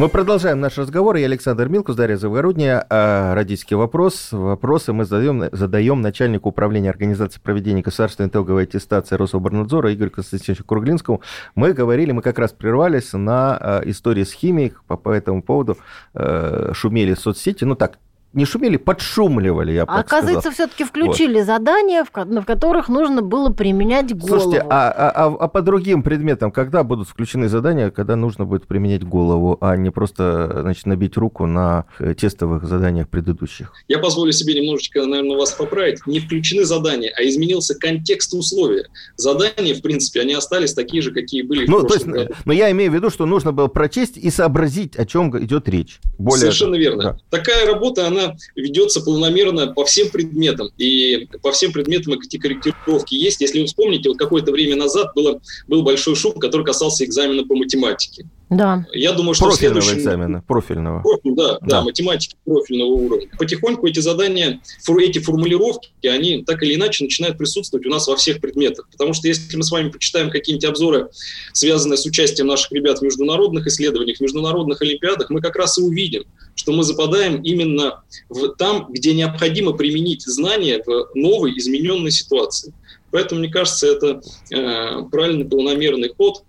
Мы 0.00 0.08
продолжаем 0.08 0.60
наш 0.60 0.78
разговор. 0.78 1.16
Я 1.16 1.26
Александр 1.26 1.68
Милкус, 1.68 1.94
Дарья 1.94 2.16
Завгородняя. 2.16 2.86
А, 2.88 3.34
родительский 3.34 3.76
вопрос. 3.76 4.28
Вопросы 4.32 4.94
мы 4.94 5.04
задаем, 5.04 5.50
задаем 5.52 6.00
начальнику 6.00 6.48
управления 6.48 6.88
организации 6.88 7.38
проведения 7.38 7.82
государственной 7.82 8.30
итоговой 8.30 8.62
аттестации 8.62 9.16
Рособорнадзора 9.16 9.92
Игорю 9.92 10.10
Константиновичу 10.10 10.64
Круглинскому. 10.64 11.20
Мы 11.54 11.74
говорили, 11.74 12.12
мы 12.12 12.22
как 12.22 12.38
раз 12.38 12.52
прервались 12.52 13.12
на 13.12 13.58
а, 13.58 13.82
истории 13.84 14.24
с 14.24 14.32
химией. 14.32 14.72
По, 14.86 14.96
по 14.96 15.10
этому 15.10 15.42
поводу 15.42 15.76
э, 16.14 16.70
шумели 16.72 17.12
соцсети. 17.12 17.64
Ну 17.64 17.74
так, 17.74 17.98
не 18.32 18.44
шумели, 18.44 18.76
подшумливали, 18.76 19.72
я 19.72 19.86
бы 19.86 19.92
а 19.92 20.00
Оказывается, 20.00 20.50
все-таки 20.50 20.84
включили 20.84 21.38
вот. 21.38 21.46
задания, 21.46 22.04
в, 22.04 22.10
в 22.12 22.44
которых 22.44 22.88
нужно 22.88 23.22
было 23.22 23.50
применять 23.50 24.16
голову. 24.16 24.40
Слушайте, 24.40 24.66
а, 24.70 24.90
а, 24.90 25.10
а, 25.10 25.36
а 25.40 25.48
по 25.48 25.62
другим 25.62 26.02
предметам, 26.02 26.52
когда 26.52 26.84
будут 26.84 27.08
включены 27.08 27.48
задания, 27.48 27.90
когда 27.90 28.14
нужно 28.16 28.44
будет 28.44 28.66
применять 28.66 29.02
голову, 29.02 29.58
а 29.60 29.76
не 29.76 29.90
просто 29.90 30.60
значит, 30.62 30.86
набить 30.86 31.16
руку 31.16 31.46
на 31.46 31.86
э, 31.98 32.14
тестовых 32.14 32.64
заданиях 32.64 33.08
предыдущих? 33.08 33.72
Я 33.88 33.98
позволю 33.98 34.30
себе 34.32 34.54
немножечко, 34.54 35.04
наверное, 35.06 35.36
вас 35.36 35.52
поправить. 35.52 36.06
Не 36.06 36.20
включены 36.20 36.64
задания, 36.64 37.12
а 37.16 37.22
изменился 37.24 37.74
контекст 37.74 38.32
условия. 38.32 38.88
Задания, 39.16 39.74
в 39.74 39.82
принципе, 39.82 40.20
они 40.20 40.34
остались 40.34 40.74
такие 40.74 41.02
же, 41.02 41.12
какие 41.12 41.42
были 41.42 41.66
ну, 41.66 41.80
в 41.80 41.88
то 41.88 41.94
есть, 41.94 42.06
году. 42.06 42.32
Но 42.44 42.52
я 42.52 42.70
имею 42.70 42.92
в 42.92 42.94
виду, 42.94 43.10
что 43.10 43.26
нужно 43.26 43.52
было 43.52 43.66
прочесть 43.66 44.16
и 44.16 44.30
сообразить, 44.30 44.96
о 44.96 45.04
чем 45.04 45.36
идет 45.42 45.68
речь. 45.68 45.98
Более 46.18 46.40
Совершенно 46.40 46.76
верно. 46.76 47.02
Да. 47.02 47.38
Такая 47.38 47.66
работа, 47.66 48.06
она 48.06 48.19
она 48.20 48.36
ведется 48.54 49.00
планомерно 49.00 49.72
по 49.72 49.84
всем 49.84 50.10
предметам. 50.10 50.70
И 50.78 51.28
по 51.42 51.52
всем 51.52 51.72
предметам 51.72 52.14
эти 52.14 52.38
корректировки 52.38 53.14
есть. 53.14 53.40
Если 53.40 53.60
вы 53.60 53.66
вспомните, 53.66 54.08
вот 54.08 54.18
какое-то 54.18 54.52
время 54.52 54.76
назад 54.76 55.12
было, 55.14 55.40
был 55.68 55.82
большой 55.82 56.16
шум, 56.16 56.34
который 56.34 56.64
касался 56.64 57.04
экзамена 57.04 57.44
по 57.44 57.54
математике. 57.54 58.26
Да. 58.50 58.84
Я 58.92 59.12
думаю, 59.12 59.34
что 59.34 59.46
профильного 59.46 59.80
следующем... 59.80 60.00
экзамена, 60.00 60.42
профильного. 60.42 61.02
Профиль, 61.02 61.34
да, 61.36 61.58
да, 61.60 61.66
да, 61.66 61.82
математики 61.82 62.36
профильного 62.44 62.88
уровня. 62.88 63.28
Потихоньку 63.38 63.86
эти 63.86 64.00
задания, 64.00 64.60
эти 64.98 65.18
формулировки, 65.20 65.90
они 66.04 66.42
так 66.42 66.60
или 66.64 66.74
иначе 66.74 67.04
начинают 67.04 67.38
присутствовать 67.38 67.86
у 67.86 67.90
нас 67.90 68.08
во 68.08 68.16
всех 68.16 68.40
предметах. 68.40 68.88
Потому 68.90 69.14
что 69.14 69.28
если 69.28 69.56
мы 69.56 69.62
с 69.62 69.70
вами 69.70 69.90
почитаем 69.90 70.30
какие-нибудь 70.30 70.68
обзоры, 70.68 71.10
связанные 71.52 71.96
с 71.96 72.04
участием 72.04 72.48
наших 72.48 72.72
ребят 72.72 72.98
в 72.98 73.02
международных 73.02 73.68
исследованиях, 73.68 74.18
в 74.18 74.20
международных 74.20 74.82
олимпиадах, 74.82 75.30
мы 75.30 75.40
как 75.40 75.54
раз 75.54 75.78
и 75.78 75.82
увидим, 75.82 76.24
что 76.56 76.72
мы 76.72 76.82
западаем 76.82 77.42
именно 77.42 78.02
в, 78.28 78.48
там, 78.56 78.88
где 78.90 79.14
необходимо 79.14 79.74
применить 79.74 80.22
знания 80.22 80.82
в 80.84 81.10
новой, 81.14 81.56
измененной 81.56 82.10
ситуации. 82.10 82.74
Поэтому, 83.10 83.40
мне 83.40 83.50
кажется, 83.50 83.86
это 83.86 84.20
э, 84.50 85.02
правильный 85.10 85.44
планомерный 85.44 86.12
ход. 86.16 86.44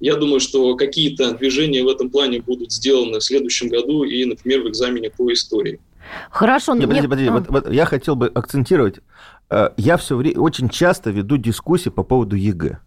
Я 0.00 0.16
думаю, 0.16 0.40
что 0.40 0.76
какие-то 0.76 1.32
движения 1.34 1.82
в 1.82 1.88
этом 1.88 2.10
плане 2.10 2.40
будут 2.40 2.72
сделаны 2.72 3.18
в 3.18 3.24
следующем 3.24 3.68
году 3.68 4.04
и, 4.04 4.24
например, 4.24 4.62
в 4.62 4.68
экзамене 4.68 5.10
по 5.10 5.32
истории. 5.32 5.80
Хорошо. 6.30 6.74
Нет, 6.74 6.86
подожди, 6.86 7.08
подожди. 7.08 7.28
А. 7.28 7.32
Вот, 7.32 7.48
вот 7.48 7.72
я 7.72 7.86
хотел 7.86 8.16
бы 8.16 8.28
акцентировать. 8.28 8.96
Э, 9.50 9.70
я 9.76 9.96
все 9.96 10.16
время 10.16 10.38
очень 10.40 10.68
часто 10.68 11.10
веду 11.10 11.36
дискуссии 11.36 11.90
по 11.90 12.02
поводу 12.02 12.36
ЕГЭ. 12.36 12.78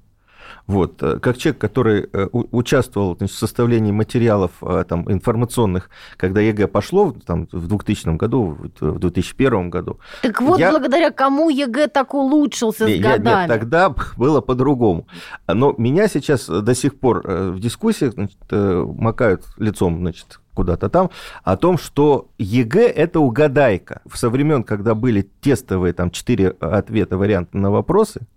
Вот. 0.67 1.01
Э, 1.01 1.19
как 1.19 1.37
человек, 1.37 1.59
который 1.59 2.09
э, 2.11 2.27
участвовал 2.31 3.15
значит, 3.15 3.35
в 3.35 3.39
составлении 3.39 3.91
материалов 3.91 4.51
э, 4.61 4.83
там, 4.87 5.09
информационных, 5.11 5.89
когда 6.17 6.41
ЕГЭ 6.41 6.67
пошло 6.67 7.15
там, 7.25 7.47
в 7.51 7.67
2000 7.67 8.17
году, 8.17 8.57
в 8.79 8.99
2001 8.99 9.69
году. 9.69 9.99
Так 10.21 10.41
вот, 10.41 10.59
я... 10.59 10.71
благодаря 10.71 11.11
кому 11.11 11.49
ЕГЭ 11.49 11.87
так 11.87 12.13
улучшился 12.13 12.85
с 12.85 12.89
я, 12.89 13.01
годами? 13.01 13.47
Нет, 13.47 13.47
тогда 13.47 13.95
было 14.17 14.41
по-другому. 14.41 15.07
Но 15.47 15.73
меня 15.77 16.09
сейчас 16.09 16.47
до 16.47 16.75
сих 16.75 16.99
пор 16.99 17.21
в 17.25 17.59
дискуссиях 17.59 18.13
значит, 18.13 18.37
макают 18.51 19.43
лицом 19.57 19.99
значит, 19.99 20.41
куда-то 20.53 20.89
там, 20.89 21.11
о 21.43 21.55
том, 21.55 21.77
что 21.77 22.27
ЕГЭ– 22.39 22.87
это 22.95 23.21
угадайка. 23.21 24.01
Со 24.13 24.29
времен, 24.29 24.63
когда 24.63 24.95
были 24.95 25.21
тестовые 25.21 25.93
там 25.93 26.11
четыре 26.11 26.49
ответа, 26.59 27.17
варианта 27.17 27.57
на 27.57 27.71
вопросы, 27.71 28.27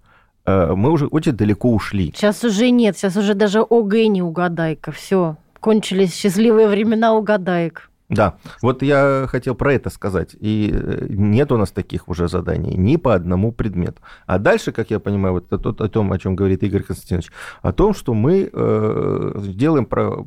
мы 0.75 0.90
уже 0.90 1.07
очень 1.07 1.33
далеко 1.33 1.73
ушли. 1.73 2.12
Сейчас 2.14 2.45
уже 2.45 2.71
нет, 2.71 2.97
сейчас 2.97 3.16
уже 3.16 3.35
даже 3.35 3.61
ОГЭ 3.61 4.07
не 4.07 4.23
угадайка, 4.23 4.92
все. 4.92 5.37
Кончились 5.61 6.14
счастливые 6.14 6.69
времена 6.69 7.14
угадайк. 7.14 7.90
Да, 8.11 8.35
вот 8.61 8.83
я 8.83 9.26
хотел 9.28 9.54
про 9.54 9.73
это 9.73 9.88
сказать. 9.88 10.35
И 10.40 10.73
э, 10.75 11.07
нет 11.11 11.52
у 11.52 11.57
нас 11.57 11.71
таких 11.71 12.09
уже 12.09 12.26
заданий 12.26 12.75
ни 12.76 12.97
по 12.97 13.14
одному 13.14 13.52
предмету. 13.52 14.02
А 14.26 14.38
дальше, 14.38 14.73
как 14.73 14.90
я 14.90 14.99
понимаю, 14.99 15.35
вот 15.35 15.52
это, 15.52 15.69
о 15.69 15.88
том, 15.88 16.11
о 16.11 16.19
чем 16.19 16.35
говорит 16.35 16.64
Игорь 16.64 16.83
Константинович, 16.83 17.30
о 17.62 17.73
том, 17.73 17.95
что 17.95 18.12
мы 18.12 18.50
э, 18.52 19.40
делаем 19.54 19.87
про... 19.87 20.26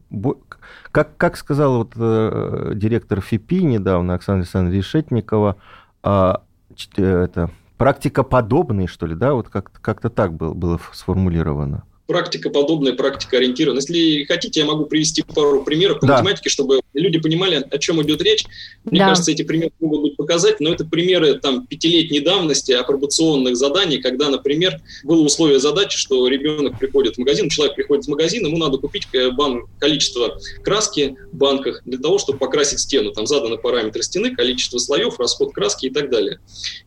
Как, 0.91 1.17
как 1.17 1.35
сказал 1.35 1.79
вот, 1.79 1.91
э, 1.97 2.71
директор 2.75 3.19
ФИПИ 3.19 3.65
недавно, 3.65 4.13
Оксана 4.13 4.39
Александровна 4.39 4.77
Решетникова, 4.77 5.57
э, 6.03 6.33
это, 6.95 7.49
практикоподобные, 7.77 8.87
что 8.87 9.05
ли, 9.05 9.15
да, 9.15 9.33
вот 9.33 9.49
как-то 9.49 9.79
как 9.79 10.01
так 10.09 10.33
было, 10.33 10.53
было 10.53 10.79
сформулировано 10.91 11.83
практика 12.07 12.49
подобная, 12.49 12.93
практика 12.93 13.37
ориентирована. 13.37 13.79
Если 13.79 14.25
хотите, 14.25 14.61
я 14.61 14.65
могу 14.65 14.85
привести 14.85 15.23
пару 15.23 15.63
примеров 15.63 15.99
по 15.99 16.07
да. 16.07 16.17
математике, 16.17 16.49
чтобы 16.49 16.81
люди 16.93 17.19
понимали, 17.19 17.65
о 17.69 17.77
чем 17.77 18.01
идет 18.01 18.21
речь. 18.21 18.43
Мне 18.83 18.99
да. 18.99 19.09
кажется, 19.09 19.31
эти 19.31 19.43
примеры 19.43 19.71
могут 19.79 20.01
быть 20.01 20.17
показать, 20.17 20.59
но 20.59 20.71
это 20.71 20.85
примеры 20.85 21.39
там 21.39 21.65
пятилетней 21.65 22.19
давности 22.19 22.71
апробационных 22.71 23.55
заданий, 23.55 23.99
когда, 23.99 24.29
например, 24.29 24.81
было 25.03 25.21
условие 25.21 25.59
задачи, 25.59 25.97
что 25.97 26.27
ребенок 26.27 26.77
приходит 26.79 27.15
в 27.15 27.19
магазин, 27.19 27.49
человек 27.49 27.75
приходит 27.75 28.05
в 28.05 28.09
магазин, 28.09 28.45
ему 28.45 28.57
надо 28.57 28.77
купить 28.77 29.07
э, 29.13 29.31
бан, 29.31 29.63
количество 29.79 30.37
краски 30.63 31.15
в 31.31 31.35
банках 31.35 31.81
для 31.85 31.97
того, 31.97 32.17
чтобы 32.17 32.39
покрасить 32.39 32.79
стену. 32.79 33.11
Там 33.11 33.25
заданы 33.25 33.57
параметры 33.57 34.03
стены, 34.03 34.35
количество 34.35 34.77
слоев, 34.77 35.19
расход 35.19 35.53
краски 35.53 35.87
и 35.87 35.89
так 35.89 36.09
далее. 36.09 36.39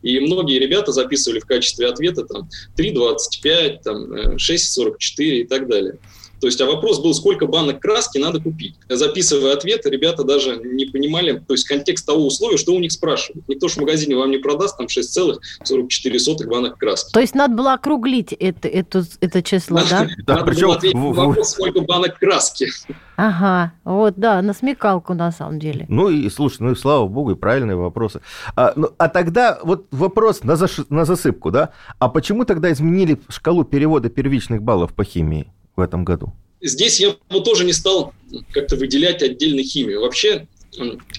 И 0.02 0.20
многие 0.20 0.58
ребята 0.58 0.92
записывали 0.92 1.40
в 1.40 1.46
качестве 1.46 1.88
ответа 1.88 2.24
там 2.24 2.48
3,25, 2.76 3.78
там 3.82 4.12
6,44 4.36 4.36
э, 4.36 4.96
4 5.14 5.40
и 5.40 5.44
так 5.44 5.68
далее. 5.68 5.98
То 6.40 6.46
есть, 6.46 6.60
а 6.60 6.66
вопрос 6.66 7.00
был, 7.00 7.14
сколько 7.14 7.46
банок 7.46 7.80
краски 7.80 8.18
надо 8.18 8.40
купить. 8.40 8.76
Записывая 8.88 9.54
ответ, 9.54 9.86
ребята 9.86 10.24
даже 10.24 10.56
не 10.56 10.86
понимали, 10.86 11.42
то 11.46 11.54
есть 11.54 11.66
контекст 11.66 12.06
того 12.06 12.26
условия, 12.26 12.56
что 12.56 12.72
у 12.72 12.78
них 12.78 12.92
спрашивают. 12.92 13.48
Никто 13.48 13.68
же 13.68 13.74
в 13.74 13.78
магазине 13.78 14.16
вам 14.16 14.30
не 14.30 14.38
продаст 14.38 14.76
там 14.76 14.86
6,44 14.86 16.46
банок 16.46 16.78
краски. 16.78 17.12
То 17.12 17.20
есть 17.20 17.34
надо 17.34 17.54
было 17.54 17.74
округлить 17.74 18.32
это, 18.32 18.68
это, 18.68 19.04
это 19.20 19.42
число, 19.42 19.80
да? 19.88 20.08
Да, 20.26 20.36
причем... 20.44 20.70
ответить 20.70 20.94
на 20.94 21.12
вопрос, 21.12 21.50
сколько 21.50 21.80
банок 21.80 22.18
краски. 22.18 22.68
Ага, 23.16 23.72
вот, 23.84 24.14
да, 24.16 24.42
на 24.42 24.52
смекалку 24.52 25.14
на 25.14 25.32
самом 25.32 25.58
деле. 25.58 25.86
Ну 25.88 26.10
и, 26.10 26.28
слушай, 26.28 26.58
ну 26.60 26.72
и 26.72 26.74
слава 26.74 27.08
богу, 27.08 27.32
и 27.32 27.34
правильные 27.34 27.76
вопросы. 27.76 28.20
А, 28.54 28.74
ну, 28.76 28.90
а 28.98 29.08
тогда 29.08 29.58
вот 29.62 29.86
вопрос 29.90 30.44
на, 30.44 30.56
заш... 30.56 30.80
на 30.90 31.06
засыпку, 31.06 31.50
да? 31.50 31.70
А 31.98 32.08
почему 32.08 32.44
тогда 32.44 32.70
изменили 32.72 33.18
шкалу 33.28 33.64
перевода 33.64 34.10
первичных 34.10 34.62
баллов 34.62 34.92
по 34.92 35.02
химии? 35.02 35.50
В 35.76 35.80
этом 35.80 36.04
году? 36.04 36.32
Здесь 36.60 36.98
я 37.00 37.14
бы 37.30 37.40
тоже 37.42 37.64
не 37.64 37.72
стал 37.72 38.12
как-то 38.52 38.76
выделять 38.76 39.22
отдельно 39.22 39.62
химию. 39.62 40.00
Вообще 40.00 40.48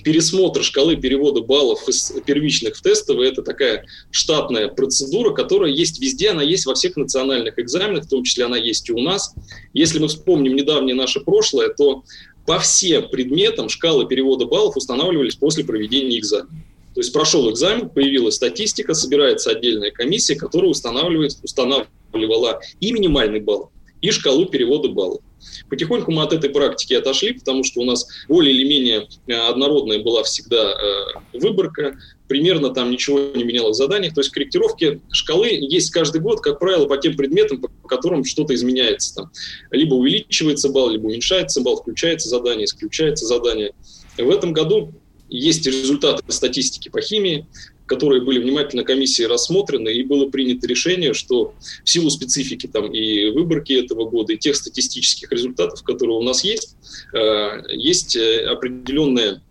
пересмотр 0.04 0.64
шкалы 0.64 0.98
перевода 0.98 1.42
баллов 1.42 1.88
из 1.88 2.14
первичных 2.26 2.76
в 2.76 2.82
тестовые– 2.82 3.32
это 3.32 3.42
такая 3.42 3.86
штатная 4.12 4.68
процедура, 4.68 5.34
которая 5.34 5.72
есть 5.72 6.00
везде, 6.00 6.30
она 6.30 6.44
есть 6.44 6.66
во 6.66 6.76
всех 6.76 6.96
национальных 6.96 7.58
экзаменах, 7.58 8.06
в 8.06 8.10
том 8.10 8.24
числе 8.24 8.46
она 8.46 8.58
есть 8.58 8.90
и 8.90 8.94
у 8.94 9.00
нас. 9.00 9.34
Если 9.74 10.00
мы 10.00 10.08
вспомним 10.08 10.56
недавнее 10.56 10.96
наше 10.96 11.22
прошлое, 11.22 11.70
то 11.70 12.04
по 12.46 12.60
всем 12.60 13.10
предметам 13.10 13.70
шкалы 13.70 14.08
перевода 14.08 14.46
баллов 14.46 14.78
устанавливались 14.78 15.36
после 15.36 15.64
проведения 15.64 16.18
экзамена. 16.20 16.50
То 16.94 17.02
есть 17.02 17.14
прошел 17.14 17.52
экзамен, 17.52 17.90
появилась 17.90 18.36
статистика, 18.36 18.94
собирается 18.96 19.52
отдельная 19.52 19.92
комиссия, 19.92 20.36
которая 20.36 20.72
устанавливает, 20.72 21.34
устанавливала 21.44 22.60
и 22.80 22.92
минимальный 22.92 23.40
балл, 23.40 23.72
и 24.02 24.12
шкалу 24.12 24.46
перевода 24.46 24.90
баллов. 24.90 25.22
Потихоньку 25.70 26.12
мы 26.12 26.24
от 26.24 26.34
этой 26.34 26.50
практики 26.50 26.94
отошли, 26.94 27.34
потому 27.34 27.64
что 27.64 27.82
у 27.82 27.86
нас 27.86 28.08
более 28.28 28.54
или 28.54 28.68
менее 28.68 29.08
э, 29.28 29.34
однородная 29.34 30.00
была 30.00 30.24
всегда 30.24 30.72
э, 30.72 31.38
выборка, 31.38 31.98
примерно 32.28 32.70
там 32.70 32.92
ничего 32.92 33.20
не 33.36 33.44
менялось 33.44 33.78
в 33.78 33.78
заданиях. 33.78 34.14
То 34.14 34.22
есть 34.22 34.32
корректировки 34.32 35.02
шкалы 35.12 35.50
есть 35.50 35.92
каждый 35.92 36.22
год, 36.22 36.42
как 36.42 36.60
правило, 36.60 36.86
по 36.86 36.98
тем 36.98 37.16
предметам, 37.16 37.62
по 37.62 37.88
которым 37.88 38.24
что-то 38.24 38.54
изменяется. 38.54 39.16
Там. 39.16 39.32
Либо 39.72 39.96
увеличивается 39.96 40.70
балл, 40.70 40.90
либо 40.90 41.08
уменьшается 41.08 41.62
балл, 41.62 41.78
включается 41.78 42.30
задание, 42.30 42.66
исключается 42.66 43.26
задание. 43.26 43.74
В 44.18 44.30
этом 44.30 44.54
году 44.54 44.94
есть 45.30 45.66
результаты 45.66 46.24
статистики 46.32 46.90
по 46.90 47.02
химии 47.02 47.46
которые 47.88 48.22
были 48.22 48.40
внимательно 48.40 48.84
комиссией 48.84 49.28
рассмотрены, 49.28 49.90
и 49.90 50.04
было 50.04 50.30
принято 50.30 50.68
решение, 50.68 51.14
что 51.14 51.56
в 51.84 51.90
силу 51.90 52.10
специфики 52.10 52.68
там, 52.68 52.92
и 52.92 53.32
выборки 53.32 53.74
этого 53.74 54.08
года, 54.08 54.34
и 54.34 54.38
тех 54.38 54.56
статистических 54.56 55.32
результатов, 55.32 55.84
которые 55.84 56.18
у 56.18 56.22
нас 56.22 56.44
есть, 56.44 56.76
э, 57.14 57.64
есть 57.72 58.16
э, 58.16 58.46
определенные 58.46 59.42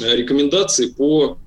э, 0.00 0.16
рекомендации 0.16 0.86
по 0.86 1.38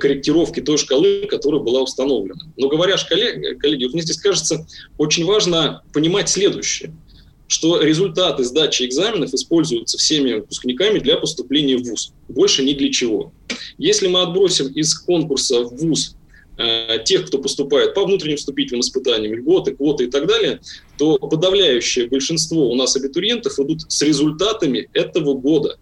корректировке 0.00 0.62
той 0.62 0.78
шкалы, 0.78 1.26
которая 1.28 1.60
была 1.60 1.82
установлена. 1.82 2.40
Но 2.56 2.68
говоря 2.68 2.94
о 2.94 2.98
шкале, 2.98 3.54
коллеги, 3.56 3.84
вот 3.84 3.92
мне 3.92 4.02
здесь 4.02 4.16
кажется 4.16 4.66
очень 4.96 5.26
важно 5.26 5.82
понимать 5.92 6.30
следующее– 6.30 6.94
что 7.46 7.80
результаты 7.80 8.44
сдачи 8.44 8.84
экзаменов 8.84 9.34
используются 9.34 9.98
всеми 9.98 10.34
выпускниками 10.34 10.98
для 10.98 11.16
поступления 11.16 11.76
в 11.76 11.84
ВУЗ. 11.84 12.12
Больше 12.28 12.64
ни 12.64 12.72
для 12.72 12.90
чего. 12.90 13.32
Если 13.78 14.08
мы 14.08 14.22
отбросим 14.22 14.68
из 14.68 14.94
конкурса 14.94 15.60
в 15.60 15.76
ВУЗ 15.76 16.16
э, 16.56 16.98
тех, 17.04 17.26
кто 17.26 17.38
поступает 17.38 17.94
по 17.94 18.04
внутренним 18.04 18.38
вступительным 18.38 18.80
испытаниям, 18.80 19.34
льготы, 19.34 19.74
квоты 19.74 20.04
и 20.04 20.10
так 20.10 20.26
далее, 20.26 20.60
то 20.96 21.18
подавляющее 21.18 22.08
большинство 22.08 22.70
у 22.70 22.74
нас 22.74 22.96
абитуриентов 22.96 23.58
идут 23.58 23.82
с 23.88 24.00
результатами 24.02 24.88
этого 24.92 25.34
года. 25.34 25.78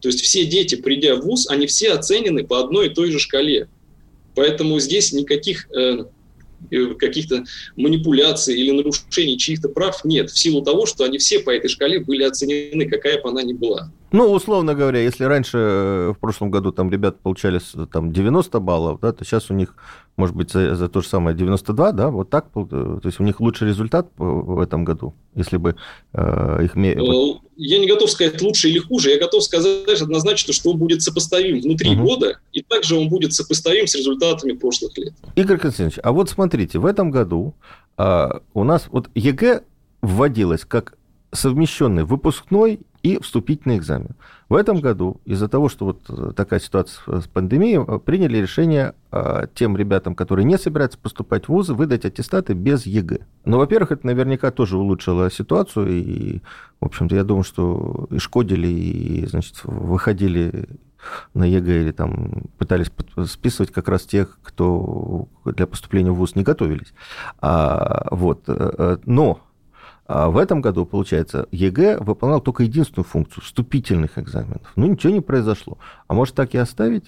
То 0.00 0.08
есть 0.08 0.20
все 0.22 0.44
дети, 0.44 0.76
придя 0.76 1.16
в 1.16 1.22
ВУЗ, 1.22 1.48
они 1.48 1.66
все 1.66 1.92
оценены 1.92 2.46
по 2.46 2.60
одной 2.60 2.88
и 2.88 2.90
той 2.90 3.10
же 3.10 3.18
шкале. 3.18 3.68
Поэтому 4.34 4.78
здесь 4.80 5.12
никаких 5.12 5.68
э, 5.70 6.04
каких-то 6.98 7.44
манипуляций 7.76 8.56
или 8.56 8.70
нарушений 8.70 9.38
чьих-то 9.38 9.68
прав 9.68 10.04
нет, 10.04 10.30
в 10.30 10.38
силу 10.38 10.62
того, 10.62 10.86
что 10.86 11.04
они 11.04 11.18
все 11.18 11.40
по 11.40 11.50
этой 11.50 11.68
шкале 11.68 12.00
были 12.00 12.22
оценены, 12.22 12.88
какая 12.88 13.20
бы 13.20 13.28
она 13.30 13.42
ни 13.42 13.52
была. 13.52 13.92
Ну, 14.12 14.30
условно 14.32 14.74
говоря, 14.74 15.00
если 15.00 15.24
раньше 15.24 15.58
э, 15.58 16.12
в 16.16 16.18
прошлом 16.18 16.50
году 16.50 16.72
там 16.72 16.90
ребята 16.90 17.18
получали 17.22 17.60
там 17.92 18.12
90 18.12 18.58
баллов, 18.58 19.00
да, 19.00 19.12
то 19.12 19.24
сейчас 19.24 19.50
у 19.50 19.54
них, 19.54 19.76
может 20.16 20.34
быть, 20.34 20.50
за, 20.50 20.74
за 20.74 20.88
то 20.88 21.00
же 21.00 21.08
самое 21.08 21.36
92, 21.36 21.92
да, 21.92 22.10
вот 22.10 22.28
так, 22.28 22.46
э, 22.56 22.64
то 22.68 23.00
есть 23.04 23.20
у 23.20 23.22
них 23.22 23.40
лучший 23.40 23.68
результат 23.68 24.08
в 24.16 24.60
этом 24.60 24.84
году, 24.84 25.14
если 25.34 25.58
бы 25.58 25.76
э, 26.12 26.64
их... 26.64 26.76
Э, 26.76 27.40
я 27.56 27.78
не 27.78 27.86
готов 27.86 28.10
сказать 28.10 28.40
лучше 28.42 28.68
или 28.68 28.78
хуже, 28.78 29.10
я 29.10 29.18
готов 29.18 29.44
сказать 29.44 30.00
однозначно, 30.00 30.52
что 30.52 30.70
он 30.70 30.78
будет 30.78 31.02
сопоставим 31.02 31.60
внутри 31.60 31.90
угу. 31.90 32.08
года, 32.08 32.38
и 32.52 32.62
также 32.62 32.96
он 32.96 33.08
будет 33.08 33.32
сопоставим 33.32 33.86
с 33.86 33.94
результатами 33.94 34.52
прошлых 34.52 34.96
лет. 34.98 35.14
Игорь 35.36 35.58
Константинович, 35.58 36.00
а 36.02 36.12
вот 36.12 36.30
смотрите, 36.30 36.78
в 36.78 36.86
этом 36.86 37.12
году 37.12 37.54
э, 37.96 38.28
у 38.54 38.64
нас 38.64 38.86
вот 38.90 39.08
ЕГЭ 39.14 39.62
вводилось 40.02 40.64
как 40.64 40.94
совмещенный 41.32 42.04
выпускной 42.04 42.80
и 43.02 43.18
вступительный 43.20 43.76
экзамен. 43.76 44.10
В 44.48 44.54
этом 44.54 44.80
году 44.80 45.20
из-за 45.24 45.48
того, 45.48 45.68
что 45.68 45.86
вот 45.86 46.02
э, 46.08 46.32
такая 46.34 46.60
ситуация 46.60 47.20
с 47.20 47.26
пандемией, 47.26 47.82
э, 47.82 47.98
приняли 47.98 48.38
решение 48.38 48.94
э, 49.12 49.46
тем 49.54 49.76
ребятам, 49.76 50.14
которые 50.14 50.44
не 50.44 50.58
собираются 50.58 50.98
поступать 50.98 51.46
в 51.46 51.48
вузы, 51.50 51.72
выдать 51.74 52.04
аттестаты 52.04 52.52
без 52.52 52.84
ЕГЭ. 52.84 53.20
Но, 53.44 53.58
во-первых, 53.58 53.92
это 53.92 54.06
наверняка 54.06 54.50
тоже 54.50 54.76
улучшило 54.76 55.30
ситуацию, 55.30 55.88
и, 55.88 56.40
в 56.80 56.86
общем-то, 56.86 57.14
я 57.14 57.24
думаю, 57.24 57.44
что 57.44 58.06
и 58.10 58.18
шкодили, 58.18 58.68
и, 58.68 59.26
значит, 59.26 59.60
выходили 59.64 60.68
на 61.32 61.44
ЕГЭ 61.44 61.80
или 61.80 61.92
там 61.92 62.42
пытались 62.58 62.90
списывать 63.26 63.72
как 63.72 63.88
раз 63.88 64.02
тех, 64.02 64.38
кто 64.42 65.28
для 65.46 65.66
поступления 65.66 66.10
в 66.10 66.16
ВУЗ 66.16 66.34
не 66.34 66.42
готовились. 66.42 66.92
А, 67.40 68.08
вот. 68.10 68.44
Но 69.06 69.40
а 70.12 70.28
в 70.28 70.38
этом 70.38 70.60
году, 70.60 70.86
получается, 70.86 71.46
ЕГЭ 71.52 71.98
выполнял 71.98 72.40
только 72.40 72.64
единственную 72.64 73.04
функцию– 73.04 73.44
вступительных 73.44 74.18
экзаменов. 74.18 74.72
Ну, 74.74 74.86
ничего 74.86 75.12
не 75.12 75.20
произошло. 75.20 75.78
А 76.08 76.14
может, 76.14 76.34
так 76.34 76.52
и 76.52 76.58
оставить 76.58 77.04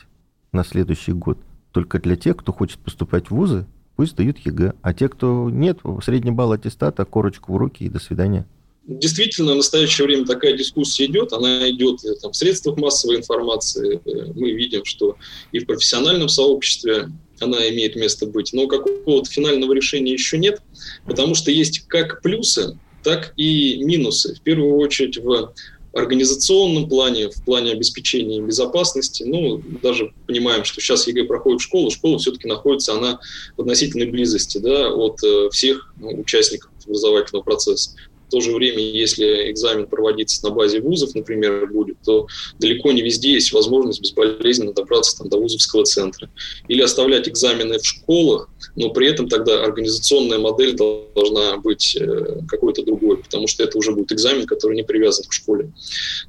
на 0.53 0.65
следующий 0.65 1.11
год? 1.11 1.37
Только 1.73 1.99
для 1.99 2.15
тех, 2.15 2.37
кто 2.37 2.53
хочет 2.53 2.79
поступать 2.79 3.27
в 3.27 3.33
вузы, 3.33 3.67
пусть 3.97 4.15
дают 4.15 4.39
ЕГЭ. 4.39 4.75
А 4.83 4.95
те, 4.95 5.09
кто 5.09 5.51
нет, 5.51 5.81
средний 6.05 6.31
балл 6.31 6.53
аттестата, 6.53 7.05
корочку 7.05 7.53
в 7.53 7.57
руки 7.57 7.83
и 7.83 7.89
до 7.89 7.99
свидания. 7.99 8.47
Действительно, 8.87 9.55
в 9.55 9.57
настоящее 9.57 10.07
время 10.07 10.25
такая 10.25 10.57
дискуссия 10.57 11.07
идет. 11.07 11.33
Она 11.33 11.69
идет 11.71 11.99
там, 12.21 12.31
в 12.31 12.37
средствах 12.37 12.77
массовой 12.77 13.17
информации. 13.17 14.01
Мы 14.39 14.53
видим, 14.53 14.85
что 14.85 15.17
и 15.51 15.59
в 15.59 15.67
профессиональном 15.67 16.29
сообществе 16.29 17.09
она 17.41 17.69
имеет 17.69 17.97
место 17.97 18.27
быть. 18.27 18.53
Но 18.53 18.69
какого-то 18.69 19.29
финального 19.29 19.73
решения 19.73 20.13
еще 20.13 20.39
нет, 20.39 20.63
потому 21.05 21.35
что 21.35 21.51
есть 21.51 21.81
как 21.89 22.23
плюсы, 22.23 22.79
так 23.03 23.33
и 23.37 23.83
минусы. 23.85 24.35
В 24.35 24.41
первую 24.41 24.77
очередь 24.77 25.19
в 25.19 25.53
организационном 25.93 26.89
плане, 26.89 27.29
в 27.29 27.45
плане 27.45 27.73
обеспечения 27.73 28.41
безопасности. 28.41 29.25
Ну, 29.25 29.63
даже 29.83 30.13
понимаем, 30.27 30.65
что 30.65 30.81
сейчас 30.81 31.07
ЕГЭ 31.07 31.25
проходит 31.25 31.61
школу, 31.61 31.91
школа 31.91 32.19
все-таки 32.19 32.49
находится 32.49 32.95
она 32.95 33.21
в 33.57 33.61
относительной 33.61 34.07
близости 34.07 34.59
да, 34.59 34.89
от 34.91 35.23
э, 35.23 35.51
всех 35.51 35.93
ну, 36.01 36.19
участников 36.19 36.71
образовательного 36.87 37.43
процесса. 37.43 37.91
То 38.33 38.41
же 38.41 38.53
время, 38.53 38.79
если 38.83 39.51
экзамен 39.51 39.87
проводится 39.87 40.43
на 40.47 40.55
базе 40.55 40.81
вузов, 40.81 41.15
например, 41.15 41.67
будет, 41.71 41.99
то 42.03 42.27
далеко 42.59 42.91
не 42.93 43.03
везде 43.03 43.33
есть 43.35 43.53
возможность 43.53 44.01
безболезненно 44.01 44.73
добраться 44.73 45.19
там, 45.19 45.29
до 45.29 45.39
вузовского 45.39 45.85
центра. 45.85 46.31
Или 46.67 46.81
оставлять 46.81 47.29
экзамены 47.29 47.79
в 47.79 47.85
школах, 47.85 48.49
но 48.75 48.89
при 48.89 49.09
этом 49.09 49.29
тогда 49.29 49.63
организационная 49.63 50.39
модель 50.39 50.75
должна 50.75 51.59
быть 51.59 51.95
э, 51.95 52.41
какой-то 52.49 52.83
другой, 52.83 53.19
потому 53.19 53.47
что 53.47 53.65
это 53.65 53.77
уже 53.77 53.93
будет 53.93 54.11
экзамен, 54.13 54.47
который 54.47 54.77
не 54.77 54.83
привязан 54.83 55.27
к 55.29 55.33
школе. 55.33 55.71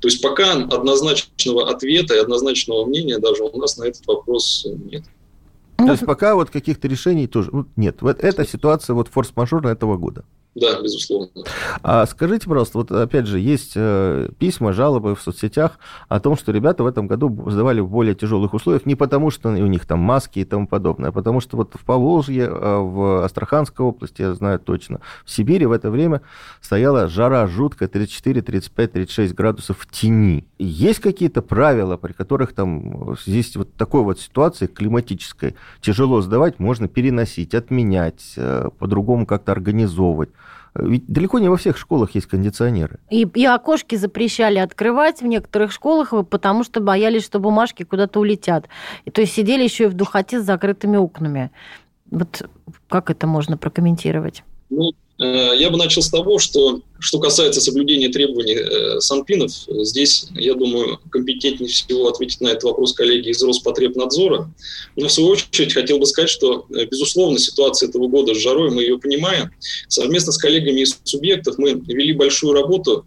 То 0.01 0.09
есть 0.09 0.21
пока 0.21 0.51
однозначного 0.51 1.69
ответа 1.69 2.15
и 2.15 2.19
однозначного 2.19 2.85
мнения 2.85 3.17
даже 3.17 3.43
у 3.43 3.57
нас 3.57 3.77
на 3.77 3.85
этот 3.85 4.05
вопрос 4.07 4.67
нет. 4.91 5.03
То 5.77 5.91
есть 5.91 6.05
пока 6.05 6.35
вот 6.35 6.49
каких-то 6.49 6.89
решений 6.89 7.27
тоже 7.27 7.49
ну, 7.53 7.65
нет. 7.77 8.01
Вот 8.01 8.19
эта 8.19 8.45
ситуация 8.45 8.93
вот 8.93 9.07
форс-мажорная 9.07 9.71
этого 9.71 9.95
года. 9.95 10.25
Да, 10.55 10.79
безусловно. 10.81 11.29
А 11.81 12.05
скажите, 12.05 12.47
пожалуйста, 12.47 12.77
вот 12.77 12.91
опять 12.91 13.25
же, 13.25 13.39
есть 13.39 13.73
э, 13.75 14.29
письма, 14.37 14.71
жалобы 14.71 15.15
в 15.15 15.21
соцсетях 15.21 15.79
о 16.09 16.19
том, 16.19 16.37
что 16.37 16.51
ребята 16.51 16.83
в 16.83 16.85
этом 16.85 17.07
году 17.07 17.49
сдавали 17.49 17.79
в 17.79 17.89
более 17.89 18.13
тяжелых 18.13 18.53
условиях, 18.53 18.85
не 18.85 18.95
потому 18.95 19.31
что 19.31 19.49
у 19.49 19.67
них 19.67 19.87
там 19.87 19.99
маски 19.99 20.39
и 20.39 20.45
тому 20.45 20.67
подобное, 20.67 21.09
а 21.09 21.11
потому 21.11 21.41
что 21.41 21.57
вот 21.57 21.73
в 21.73 21.83
Поволжье, 21.83 22.43
э, 22.43 22.77
в 22.77 23.23
Астраханской 23.25 23.83
области, 23.83 24.21
я 24.21 24.33
знаю 24.35 24.59
точно, 24.59 25.01
в 25.25 25.31
Сибири 25.31 25.65
в 25.65 25.71
это 25.71 25.89
время 25.89 26.21
стояла 26.61 27.07
жара 27.07 27.47
жуткая, 27.47 27.89
34, 27.89 28.43
35, 28.43 28.91
36 28.91 29.33
градусов 29.33 29.79
в 29.79 29.89
тени. 29.89 30.45
Есть 30.59 30.99
какие-то 30.99 31.41
правила, 31.41 31.97
при 31.97 32.13
которых 32.13 32.53
там 32.53 33.17
здесь 33.25 33.55
вот 33.55 33.73
такой 33.73 34.03
вот 34.03 34.19
ситуации 34.19 34.67
климатической 34.67 35.55
тяжело 35.81 36.21
сдавать, 36.21 36.59
можно 36.59 36.87
переносить, 36.87 37.55
отменять, 37.55 38.33
э, 38.37 38.69
по-другому 38.77 39.25
как-то 39.25 39.51
организовывать? 39.51 40.29
Ведь 40.75 41.05
далеко 41.07 41.39
не 41.39 41.49
во 41.49 41.57
всех 41.57 41.77
школах 41.77 42.15
есть 42.15 42.27
кондиционеры. 42.27 42.99
И, 43.09 43.27
и 43.33 43.45
окошки 43.45 43.95
запрещали 43.95 44.57
открывать 44.57 45.21
в 45.21 45.25
некоторых 45.25 45.71
школах, 45.71 46.13
потому 46.29 46.63
что 46.63 46.81
боялись, 46.81 47.23
что 47.23 47.39
бумажки 47.39 47.83
куда-то 47.83 48.19
улетят. 48.19 48.67
И, 49.05 49.11
то 49.11 49.21
есть 49.21 49.33
сидели 49.33 49.63
еще 49.63 49.85
и 49.85 49.87
в 49.87 49.93
духоте 49.93 50.41
с 50.41 50.45
закрытыми 50.45 50.97
окнами. 50.97 51.51
Вот 52.09 52.47
как 52.89 53.09
это 53.09 53.27
можно 53.27 53.57
прокомментировать? 53.57 54.43
Ну, 54.69 54.93
Э, 55.19 55.55
я 55.55 55.69
бы 55.69 55.77
начал 55.77 56.01
с 56.01 56.09
того, 56.09 56.39
что, 56.39 56.81
что 57.03 57.19
касается 57.19 57.59
соблюдения 57.59 58.07
требований 58.07 58.55
э, 58.55 58.99
санпинов, 59.01 59.51
здесь, 59.67 60.27
я 60.35 60.53
думаю, 60.53 61.01
компетентнее 61.09 61.69
всего 61.69 62.07
ответить 62.07 62.39
на 62.39 62.47
этот 62.47 62.63
вопрос 62.63 62.93
коллеги 62.93 63.29
из 63.29 63.43
Роспотребнадзора. 63.43 64.49
Но, 64.95 65.07
в 65.09 65.11
свою 65.11 65.31
очередь, 65.31 65.73
хотел 65.73 65.99
бы 65.99 66.05
сказать, 66.05 66.29
что, 66.29 66.65
э, 66.73 66.85
безусловно, 66.85 67.39
ситуация 67.39 67.89
этого 67.89 68.07
года 68.07 68.33
с 68.33 68.37
жарой, 68.37 68.71
мы 68.71 68.83
ее 68.83 68.97
понимаем. 68.97 69.51
Совместно 69.89 70.31
с 70.31 70.37
коллегами 70.37 70.79
из 70.79 70.97
субъектов 71.03 71.57
мы 71.57 71.73
вели 71.73 72.13
большую 72.13 72.53
работу 72.53 73.05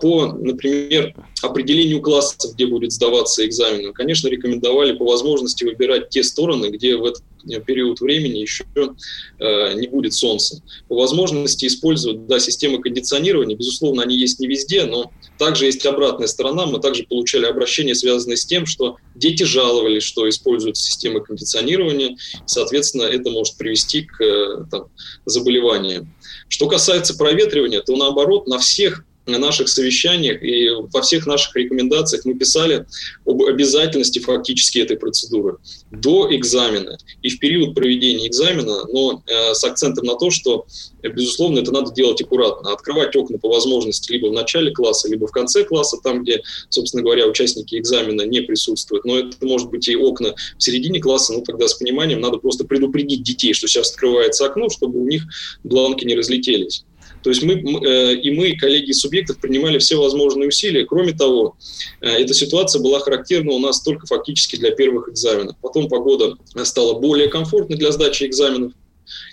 по, 0.00 0.26
например, 0.26 1.14
определению 1.44 2.00
классов, 2.00 2.54
где 2.54 2.66
будет 2.66 2.92
сдаваться 2.92 3.46
экзамен. 3.46 3.92
Конечно, 3.92 4.28
рекомендовали 4.28 4.92
по 4.92 5.04
возможности 5.04 5.64
выбирать 5.64 6.10
те 6.10 6.22
стороны, 6.22 6.66
где 6.70 6.96
в 6.96 7.04
этот 7.04 7.22
период 7.66 8.00
времени 8.00 8.38
еще 8.38 8.64
э, 8.74 9.72
не 9.74 9.88
будет 9.88 10.12
солнца. 10.14 10.62
По 10.88 10.96
возможности 10.96 11.66
использовать 11.66 12.26
да, 12.26 12.38
системы 12.40 12.80
кондиционирования, 12.80 13.56
безусловно, 13.56 14.02
они 14.02 14.16
есть 14.16 14.40
не 14.40 14.46
везде, 14.46 14.84
но 14.84 15.10
также 15.38 15.66
есть 15.66 15.84
обратная 15.86 16.26
сторона. 16.26 16.66
Мы 16.66 16.80
также 16.80 17.04
получали 17.04 17.46
обращения, 17.46 17.94
связанные 17.94 18.36
с 18.36 18.44
тем, 18.44 18.66
что 18.66 18.96
дети 19.14 19.44
жаловались, 19.44 20.02
что 20.02 20.28
используют 20.28 20.76
системы 20.76 21.20
кондиционирования, 21.20 22.16
соответственно, 22.46 23.02
это 23.02 23.30
может 23.30 23.56
привести 23.56 24.02
к 24.02 24.20
э, 24.22 24.64
там, 24.70 24.86
заболеваниям. 25.24 26.12
Что 26.48 26.66
касается 26.66 27.16
проветривания, 27.16 27.80
то 27.80 27.96
наоборот, 27.96 28.46
на 28.46 28.58
всех 28.58 29.04
на 29.28 29.38
наших 29.38 29.68
совещаниях 29.68 30.42
и 30.42 30.70
во 30.92 31.02
всех 31.02 31.26
наших 31.26 31.54
рекомендациях 31.54 32.24
мы 32.24 32.34
писали 32.34 32.86
об 33.26 33.42
обязательности 33.42 34.18
фактически 34.18 34.78
этой 34.78 34.96
процедуры 34.96 35.58
до 35.90 36.34
экзамена 36.34 36.98
и 37.22 37.28
в 37.28 37.38
период 37.38 37.74
проведения 37.74 38.26
экзамена, 38.26 38.86
но 38.92 39.22
э, 39.26 39.54
с 39.54 39.62
акцентом 39.64 40.06
на 40.06 40.16
то, 40.16 40.30
что, 40.30 40.66
безусловно, 41.02 41.60
это 41.60 41.72
надо 41.72 41.92
делать 41.92 42.20
аккуратно. 42.22 42.72
Открывать 42.72 43.14
окна 43.16 43.38
по 43.38 43.48
возможности 43.48 44.12
либо 44.12 44.28
в 44.28 44.32
начале 44.32 44.72
класса, 44.72 45.08
либо 45.08 45.26
в 45.26 45.32
конце 45.32 45.64
класса, 45.64 45.98
там, 46.02 46.22
где, 46.22 46.42
собственно 46.70 47.02
говоря, 47.02 47.26
участники 47.26 47.78
экзамена 47.78 48.22
не 48.22 48.40
присутствуют. 48.40 49.04
Но 49.04 49.18
это 49.18 49.36
может 49.42 49.68
быть 49.70 49.88
и 49.88 49.96
окна 49.96 50.34
в 50.56 50.62
середине 50.62 51.00
класса, 51.00 51.34
но 51.34 51.40
тогда 51.42 51.68
с 51.68 51.74
пониманием 51.74 52.20
надо 52.20 52.38
просто 52.38 52.64
предупредить 52.64 53.22
детей, 53.22 53.52
что 53.52 53.68
сейчас 53.68 53.90
открывается 53.90 54.46
окно, 54.46 54.68
чтобы 54.70 55.00
у 55.00 55.06
них 55.06 55.24
бланки 55.64 56.04
не 56.04 56.14
разлетелись. 56.14 56.84
То 57.22 57.30
есть 57.30 57.42
мы, 57.42 57.54
э, 57.54 58.14
и 58.14 58.30
мы, 58.30 58.56
коллеги 58.56 58.92
субъектов, 58.92 59.38
принимали 59.38 59.78
все 59.78 59.96
возможные 59.96 60.48
усилия. 60.48 60.84
Кроме 60.84 61.12
того, 61.12 61.56
э, 62.00 62.08
эта 62.08 62.34
ситуация 62.34 62.80
была 62.80 63.00
характерна 63.00 63.52
у 63.52 63.58
нас 63.58 63.82
только 63.82 64.06
фактически 64.06 64.56
для 64.56 64.70
первых 64.70 65.08
экзаменов. 65.08 65.56
Потом 65.60 65.88
погода 65.88 66.36
стала 66.64 66.98
более 66.98 67.28
комфортной 67.28 67.78
для 67.78 67.92
сдачи 67.92 68.24
экзаменов. 68.24 68.72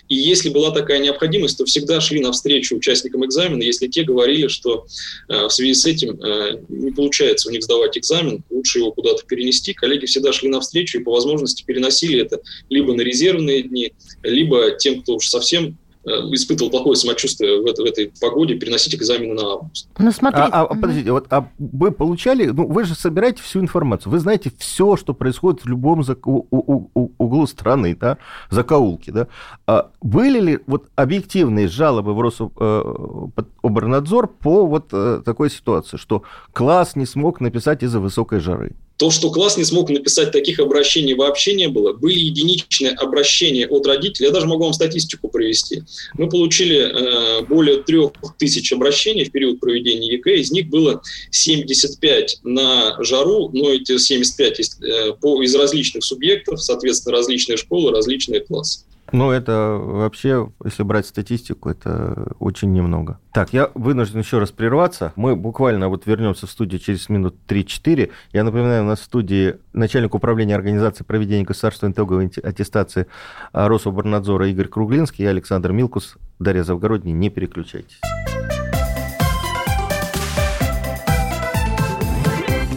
И 0.08 0.14
если 0.14 0.48
была 0.48 0.70
такая 0.70 0.98
необходимость, 1.00 1.58
то 1.58 1.64
всегда 1.64 2.00
шли 2.00 2.20
навстречу 2.20 2.76
участникам 2.76 3.24
экзамена, 3.24 3.62
если 3.62 3.88
те 3.88 4.04
говорили, 4.04 4.48
что 4.48 4.86
э, 5.28 5.46
в 5.46 5.50
связи 5.50 5.74
с 5.74 5.84
этим 5.84 6.20
э, 6.22 6.60
не 6.68 6.92
получается 6.92 7.48
у 7.48 7.52
них 7.52 7.62
сдавать 7.62 7.98
экзамен, 7.98 8.42
лучше 8.50 8.78
его 8.78 8.92
куда-то 8.92 9.24
перенести. 9.26 9.74
Коллеги 9.74 10.06
всегда 10.06 10.32
шли 10.32 10.48
навстречу 10.48 10.98
и 10.98 11.02
по 11.02 11.12
возможности 11.12 11.64
переносили 11.64 12.22
это 12.22 12.40
либо 12.70 12.94
на 12.94 13.02
резервные 13.02 13.62
дни, 13.62 13.92
либо 14.22 14.72
тем, 14.78 15.02
кто 15.02 15.16
уж 15.16 15.28
совсем 15.28 15.76
Э, 15.76 15.85
испытывал 16.06 16.70
плохое 16.70 16.96
самочувствие 16.96 17.60
в, 17.62 17.66
это, 17.66 17.82
в 17.82 17.84
этой 17.84 18.12
погоде, 18.20 18.54
переносить 18.54 18.94
экзамены 18.94 19.34
на 19.34 19.54
август. 19.54 19.88
Ну, 19.98 20.12
смотрите. 20.12 20.48
А, 20.52 20.62
а, 20.62 20.74
подождите, 20.74 21.10
вот, 21.10 21.26
а 21.30 21.48
вы 21.58 21.90
получали, 21.90 22.46
ну, 22.46 22.66
вы 22.66 22.84
же 22.84 22.94
собираете 22.94 23.42
всю 23.42 23.58
информацию, 23.60 24.12
вы 24.12 24.20
знаете 24.20 24.52
все, 24.58 24.96
что 24.96 25.14
происходит 25.14 25.64
в 25.64 25.68
любом 25.68 26.04
зак... 26.04 26.26
у, 26.26 26.46
у, 26.50 26.90
у, 26.94 27.10
углу 27.18 27.46
страны, 27.46 27.96
да, 27.96 28.18
закоулке, 28.50 29.12
да. 29.12 29.28
А 29.66 29.90
были 30.00 30.40
ли 30.40 30.58
вот 30.66 30.86
объективные 30.94 31.68
жалобы 31.68 32.14
в 32.14 32.20
Рособорнадзор 32.20 34.28
по 34.28 34.66
вот 34.66 34.88
э, 34.92 35.22
такой 35.24 35.50
ситуации, 35.50 35.96
что 35.96 36.22
класс 36.52 36.96
не 36.96 37.06
смог 37.06 37.40
написать 37.40 37.82
из-за 37.82 38.00
высокой 38.00 38.40
жары? 38.40 38.74
То, 38.96 39.10
что 39.10 39.30
класс 39.30 39.56
не 39.56 39.64
смог 39.64 39.90
написать 39.90 40.32
таких 40.32 40.58
обращений 40.58 41.14
вообще 41.14 41.54
не 41.54 41.68
было. 41.68 41.92
Были 41.92 42.18
единичные 42.18 42.92
обращения 42.92 43.66
от 43.66 43.86
родителей. 43.86 44.28
Я 44.28 44.32
даже 44.32 44.46
могу 44.46 44.64
вам 44.64 44.72
статистику 44.72 45.28
привести. 45.28 45.82
Мы 46.14 46.28
получили 46.30 46.78
э, 46.78 47.42
более 47.42 47.82
трех 47.82 48.12
тысяч 48.38 48.72
обращений 48.72 49.24
в 49.24 49.32
период 49.32 49.60
проведения 49.60 50.12
ЕКЭ. 50.14 50.36
Из 50.36 50.50
них 50.50 50.68
было 50.68 51.02
75 51.30 52.38
на 52.42 52.96
жару, 53.04 53.50
но 53.52 53.70
эти 53.70 53.98
75 53.98 54.60
из, 54.60 54.80
э, 54.80 55.12
по, 55.20 55.42
из 55.42 55.54
различных 55.54 56.02
субъектов, 56.02 56.62
соответственно, 56.62 57.16
различные 57.16 57.58
школы, 57.58 57.92
различные 57.92 58.40
классы. 58.40 58.80
Ну, 59.12 59.30
это 59.30 59.78
вообще, 59.80 60.48
если 60.64 60.82
брать 60.82 61.06
статистику, 61.06 61.70
это 61.70 62.32
очень 62.38 62.72
немного. 62.72 63.18
Так, 63.32 63.52
я 63.52 63.70
вынужден 63.74 64.20
еще 64.20 64.38
раз 64.38 64.50
прерваться. 64.50 65.12
Мы 65.16 65.36
буквально 65.36 65.88
вот 65.88 66.06
вернемся 66.06 66.46
в 66.46 66.50
студию 66.50 66.80
через 66.80 67.08
минут 67.08 67.36
3-4. 67.46 68.10
Я 68.32 68.44
напоминаю, 68.44 68.82
у 68.82 68.86
нас 68.86 69.00
в 69.00 69.04
студии 69.04 69.56
начальник 69.72 70.14
управления 70.14 70.56
организации 70.56 71.04
проведения 71.04 71.44
государственной 71.44 71.92
итоговой 71.92 72.26
аттестации 72.42 73.06
Рособорнадзора 73.52 74.48
Игорь 74.48 74.68
Круглинский 74.68 75.24
и 75.24 75.28
Александр 75.28 75.72
Милкус. 75.72 76.16
Дарья 76.38 76.64
Завгородний, 76.64 77.12
не 77.12 77.30
переключайтесь. 77.30 78.00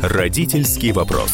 Родительский 0.01 0.91
вопрос. 0.91 1.33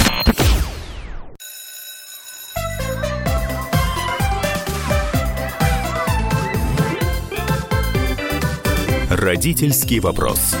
Родительский 9.11 9.99
вопрос. 9.99 10.55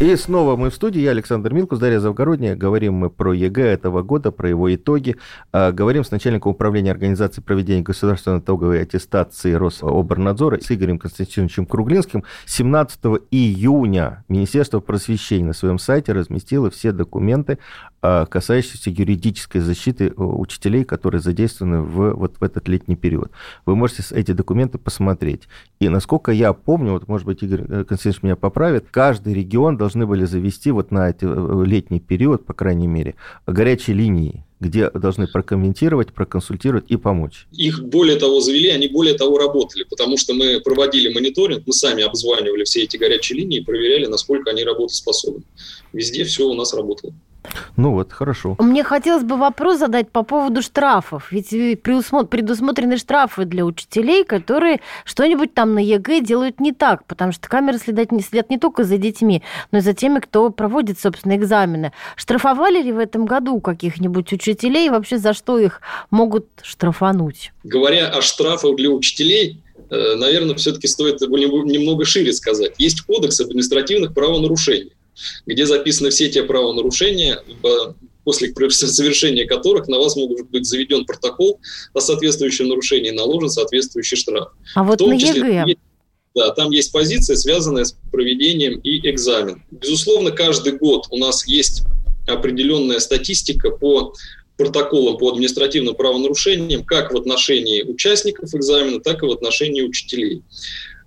И 0.00 0.16
снова 0.16 0.56
мы 0.56 0.70
в 0.70 0.74
студии. 0.74 1.00
Я 1.00 1.10
Александр 1.12 1.52
Милкус, 1.54 1.78
Дарья 1.78 2.00
Завгородняя. 2.00 2.56
Говорим 2.56 2.94
мы 2.94 3.08
про 3.08 3.32
ЕГЭ 3.32 3.62
этого 3.62 4.02
года, 4.02 4.32
про 4.32 4.48
его 4.48 4.74
итоги. 4.74 5.16
А, 5.52 5.70
говорим 5.70 6.02
с 6.02 6.10
начальником 6.10 6.52
управления 6.52 6.90
организации 6.90 7.40
проведения 7.40 7.82
государственной 7.82 8.40
итоговой 8.40 8.82
аттестации 8.82 9.52
Рособорнадзора 9.52 10.58
с 10.60 10.72
Игорем 10.72 10.98
Константиновичем 10.98 11.66
Круглинским. 11.66 12.24
17 12.46 12.98
июня 13.30 14.24
Министерство 14.28 14.80
просвещения 14.80 15.46
на 15.46 15.52
своем 15.52 15.78
сайте 15.78 16.12
разместило 16.12 16.68
все 16.70 16.90
документы, 16.90 17.58
а, 18.04 18.26
касающиеся 18.26 18.90
юридической 18.90 19.60
защиты 19.60 20.08
э, 20.08 20.12
учителей, 20.16 20.82
которые 20.82 21.20
задействованы 21.20 21.82
в, 21.82 22.14
вот 22.14 22.38
в 22.40 22.42
этот 22.42 22.66
летний 22.66 22.96
период. 22.96 23.30
Вы 23.64 23.76
можете 23.76 24.02
эти 24.10 24.32
документы 24.32 24.78
посмотреть. 24.78 25.46
И 25.78 25.88
насколько 25.88 26.32
я 26.32 26.52
помню, 26.52 26.94
вот, 26.94 27.06
может 27.06 27.24
быть, 27.24 27.44
Игорь 27.44 27.60
э, 27.60 27.84
Константинович 27.84 28.22
меня 28.24 28.34
поправит, 28.34 28.86
каждый 28.90 29.34
регион 29.34 29.76
должны 29.92 30.06
были 30.06 30.24
завести 30.24 30.70
вот 30.70 30.90
на 30.90 31.10
этот 31.10 31.22
э, 31.22 31.64
летний 31.66 32.00
период, 32.00 32.46
по 32.46 32.54
крайней 32.54 32.86
мере, 32.86 33.14
горячие 33.46 33.96
линии 33.96 34.44
где 34.60 34.90
должны 34.90 35.26
прокомментировать, 35.26 36.12
проконсультировать 36.14 36.84
и 36.88 36.96
помочь. 36.96 37.48
Их 37.50 37.82
более 37.82 38.16
того 38.16 38.40
завели, 38.40 38.68
они 38.68 38.86
более 38.86 39.14
того 39.14 39.36
работали, 39.36 39.82
потому 39.90 40.16
что 40.16 40.34
мы 40.34 40.60
проводили 40.60 41.12
мониторинг, 41.12 41.64
мы 41.66 41.72
сами 41.72 42.04
обзванивали 42.04 42.62
все 42.62 42.84
эти 42.84 42.96
горячие 42.96 43.40
линии 43.40 43.58
проверяли, 43.58 44.06
насколько 44.06 44.50
они 44.50 44.62
работоспособны. 44.62 45.42
Везде 45.92 46.22
все 46.22 46.48
у 46.48 46.54
нас 46.54 46.74
работало. 46.74 47.12
Ну 47.76 47.92
вот, 47.92 48.12
хорошо. 48.12 48.56
Мне 48.58 48.84
хотелось 48.84 49.24
бы 49.24 49.36
вопрос 49.36 49.78
задать 49.78 50.10
по 50.10 50.22
поводу 50.22 50.62
штрафов. 50.62 51.32
Ведь 51.32 51.50
предусмотрены 51.82 52.96
штрафы 52.96 53.44
для 53.44 53.64
учителей, 53.64 54.24
которые 54.24 54.80
что-нибудь 55.04 55.54
там 55.54 55.74
на 55.74 55.78
ЕГЭ 55.78 56.20
делают 56.20 56.60
не 56.60 56.72
так, 56.72 57.04
потому 57.06 57.32
что 57.32 57.48
камеры 57.48 57.78
следят 57.78 58.12
не, 58.12 58.22
следят 58.22 58.50
не 58.50 58.58
только 58.58 58.84
за 58.84 58.98
детьми, 58.98 59.42
но 59.70 59.78
и 59.78 59.80
за 59.80 59.94
теми, 59.94 60.20
кто 60.20 60.50
проводит, 60.50 61.00
собственно, 61.00 61.36
экзамены. 61.36 61.92
Штрафовали 62.16 62.82
ли 62.82 62.92
в 62.92 62.98
этом 62.98 63.26
году 63.26 63.60
каких-нибудь 63.60 64.32
учителей? 64.32 64.86
И 64.86 64.90
вообще 64.90 65.18
за 65.18 65.32
что 65.32 65.58
их 65.58 65.80
могут 66.10 66.46
штрафануть? 66.62 67.52
Говоря 67.64 68.08
о 68.08 68.22
штрафах 68.22 68.76
для 68.76 68.90
учителей, 68.90 69.62
э, 69.90 70.14
наверное, 70.16 70.54
все-таки 70.56 70.86
стоит 70.86 71.20
немного 71.20 72.04
шире 72.04 72.32
сказать. 72.32 72.74
Есть 72.78 73.02
кодекс 73.02 73.40
административных 73.40 74.14
правонарушений 74.14 74.92
где 75.46 75.66
записаны 75.66 76.10
все 76.10 76.28
те 76.28 76.42
правонарушения, 76.42 77.42
после 78.24 78.52
совершения 78.70 79.46
которых 79.46 79.88
на 79.88 79.98
вас 79.98 80.16
могут 80.16 80.50
быть 80.50 80.66
заведен 80.66 81.04
протокол 81.04 81.60
о 81.92 82.00
соответствующем 82.00 82.68
нарушении, 82.68 83.10
наложен 83.10 83.48
соответствующий 83.48 84.16
штраф. 84.16 84.48
А 84.74 84.82
вот 84.82 85.00
на 85.00 85.12
ЕГЭ... 85.12 85.74
Да, 86.34 86.50
там 86.52 86.70
есть 86.70 86.92
позиция, 86.92 87.36
связанная 87.36 87.84
с 87.84 87.94
проведением 88.10 88.78
экзамена. 88.80 89.62
Безусловно, 89.70 90.30
каждый 90.30 90.78
год 90.78 91.06
у 91.10 91.18
нас 91.18 91.46
есть 91.46 91.82
определенная 92.26 93.00
статистика 93.00 93.70
по 93.70 94.14
протоколам 94.56 95.18
по 95.18 95.30
административным 95.30 95.94
правонарушениям 95.94 96.84
как 96.84 97.12
в 97.12 97.16
отношении 97.16 97.82
участников 97.82 98.54
экзамена, 98.54 99.00
так 99.00 99.22
и 99.22 99.26
в 99.26 99.30
отношении 99.30 99.82
учителей. 99.82 100.42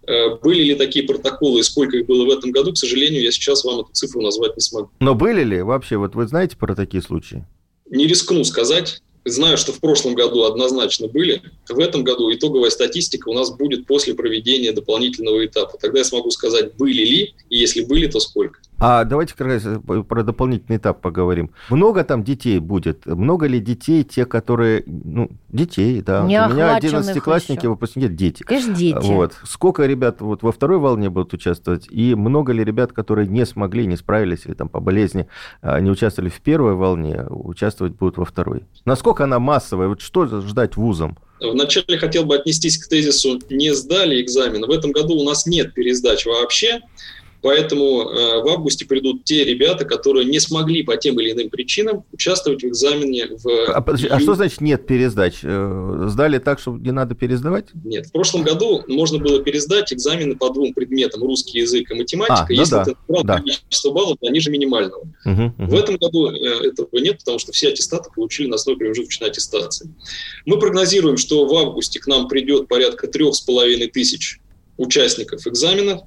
Э, 0.08 0.36
были 0.42 0.64
ли 0.64 0.76
такие 0.76 1.06
протоколы 1.06 1.60
и 1.60 1.64
сколько 1.64 1.98
их 1.98 2.06
было 2.06 2.26
в 2.26 2.30
этом 2.30 2.52
году, 2.52 2.74
к 2.74 2.78
сожалению, 2.78 3.24
я 3.24 3.32
сейчас 3.32 3.64
вам 3.64 3.82
эту 3.82 3.92
цифру 3.94 4.22
назвать 4.22 4.56
не 4.56 4.62
смогу. 4.62 4.90
Но 5.00 5.16
были 5.16 5.44
ли 5.44 5.62
вообще, 5.62 5.98
вот 5.98 6.16
вы 6.16 6.28
знаете 6.28 6.58
про 6.58 6.76
такие 6.76 7.02
случаи? 7.02 7.46
Не 7.90 8.08
рискну 8.08 8.44
сказать. 8.44 9.02
Знаю, 9.28 9.58
что 9.58 9.72
в 9.72 9.80
прошлом 9.80 10.14
году 10.14 10.44
однозначно 10.44 11.08
были. 11.08 11.42
В 11.68 11.80
этом 11.80 12.04
году 12.04 12.32
итоговая 12.32 12.70
статистика 12.70 13.30
у 13.30 13.34
нас 13.34 13.50
будет 13.50 13.88
после 13.88 14.14
проведения 14.14 14.72
дополнительного 14.72 15.44
этапа. 15.44 15.80
Тогда 15.82 16.00
я 16.00 16.06
смогу 16.06 16.30
сказать, 16.30 16.76
были 16.76 17.04
ли, 17.04 17.34
и 17.50 17.58
если 17.58 17.82
были, 17.82 18.06
то 18.06 18.20
сколько. 18.20 18.60
А 18.80 19.04
давайте 19.06 19.36
как 19.36 19.48
раз 19.48 19.64
про 20.08 20.24
дополнительный 20.24 20.78
этап 20.78 21.02
поговорим. 21.02 21.52
Много 21.70 22.04
там 22.04 22.24
детей 22.24 22.60
будет? 22.60 23.06
Много 23.06 23.48
ли 23.48 23.60
детей, 23.60 24.04
те, 24.04 24.26
которые... 24.26 24.84
Ну, 24.86 25.32
детей, 25.50 26.02
да. 26.02 26.24
Не 26.24 26.46
У 26.46 26.50
меня 26.50 26.78
11-классники, 26.78 27.68
выпускники, 27.68 28.10
дети. 28.10 28.44
Конечно, 28.44 28.76
дети. 28.76 28.98
Вот. 29.02 29.34
Сколько 29.44 29.86
ребят 29.86 30.22
вот 30.22 30.44
во 30.44 30.52
второй 30.52 30.80
волне 30.80 31.10
будут 31.10 31.34
участвовать? 31.34 31.88
И 31.90 32.16
много 32.16 32.52
ли 32.52 32.64
ребят, 32.64 32.92
которые 32.92 33.28
не 33.28 33.46
смогли, 33.46 33.86
не 33.86 33.96
справились 33.96 34.46
или 34.46 34.54
там 34.54 34.68
по 34.68 34.80
болезни 34.80 35.28
а, 35.62 35.80
не 35.80 35.90
участвовали 35.90 36.30
в 36.30 36.42
первой 36.42 36.76
волне, 36.76 37.26
участвовать 37.30 37.94
будут 37.94 38.18
во 38.18 38.26
второй? 38.26 38.66
Насколько 38.84 39.24
она 39.24 39.40
массовая? 39.40 39.88
Вот 39.88 40.02
что 40.02 40.26
ждать 40.42 40.76
вузам? 40.76 41.18
Вначале 41.40 41.98
хотел 41.98 42.26
бы 42.26 42.36
отнестись 42.36 42.78
к 42.78 42.88
тезису 42.88 43.40
«не 43.50 43.74
сдали 43.74 44.22
экзамен». 44.22 44.66
В 44.66 44.70
этом 44.70 44.92
году 44.92 45.16
у 45.16 45.24
нас 45.24 45.46
нет 45.46 45.74
пересдач 45.74 46.26
вообще. 46.26 46.82
Поэтому 47.46 48.10
э, 48.10 48.42
в 48.42 48.48
августе 48.48 48.88
придут 48.88 49.24
те 49.24 49.44
ребята, 49.44 49.86
которые 49.86 50.26
не 50.26 50.40
смогли 50.40 50.82
по 50.82 50.98
тем 50.98 51.20
или 51.20 51.32
иным 51.32 51.52
причинам 51.52 52.04
участвовать 52.12 52.64
в 52.64 52.66
экзамене 52.66 53.28
в... 53.38 53.48
А, 53.70 53.86
а 54.10 54.20
что 54.20 54.34
значит 54.34 54.62
нет 54.62 54.88
пересдач? 54.88 55.42
Э, 55.44 56.08
сдали 56.08 56.40
так, 56.40 56.60
что 56.60 56.76
не 56.76 56.90
надо 56.90 57.14
пересдавать? 57.14 57.66
Нет. 57.84 58.08
В 58.08 58.12
прошлом 58.12 58.42
году 58.42 58.84
можно 58.88 59.20
было 59.20 59.44
пересдать 59.44 59.94
экзамены 59.94 60.36
по 60.36 60.50
двум 60.50 60.74
предметам, 60.74 61.22
русский 61.22 61.60
язык 61.60 61.92
и 61.92 61.94
математика, 61.94 62.46
а, 62.46 62.48
ну 62.50 62.56
если 62.56 62.74
да, 62.74 62.84
ты 62.84 62.96
набрал 63.08 63.24
да. 63.24 63.38
количество 63.38 63.92
баллов 63.92 64.18
ниже 64.24 64.50
минимального. 64.50 65.04
Угу, 65.26 65.44
угу. 65.44 65.54
В 65.68 65.76
этом 65.76 65.98
году 65.98 66.32
э, 66.32 66.70
этого 66.70 66.90
нет, 66.94 67.20
потому 67.20 67.38
что 67.38 67.52
все 67.52 67.68
аттестаты 67.68 68.10
получили 68.16 68.48
на 68.48 68.56
основе 68.56 68.80
промежуточной 68.80 69.30
аттестации. 69.30 69.94
Мы 70.48 70.58
прогнозируем, 70.58 71.18
что 71.18 71.46
в 71.46 71.54
августе 71.54 72.00
к 72.00 72.08
нам 72.08 72.28
придет 72.28 72.68
порядка 72.68 73.06
трех 73.06 73.36
с 73.36 73.42
половиной 73.42 73.86
тысяч 73.86 74.40
участников 74.78 75.46
экзамена, 75.46 76.02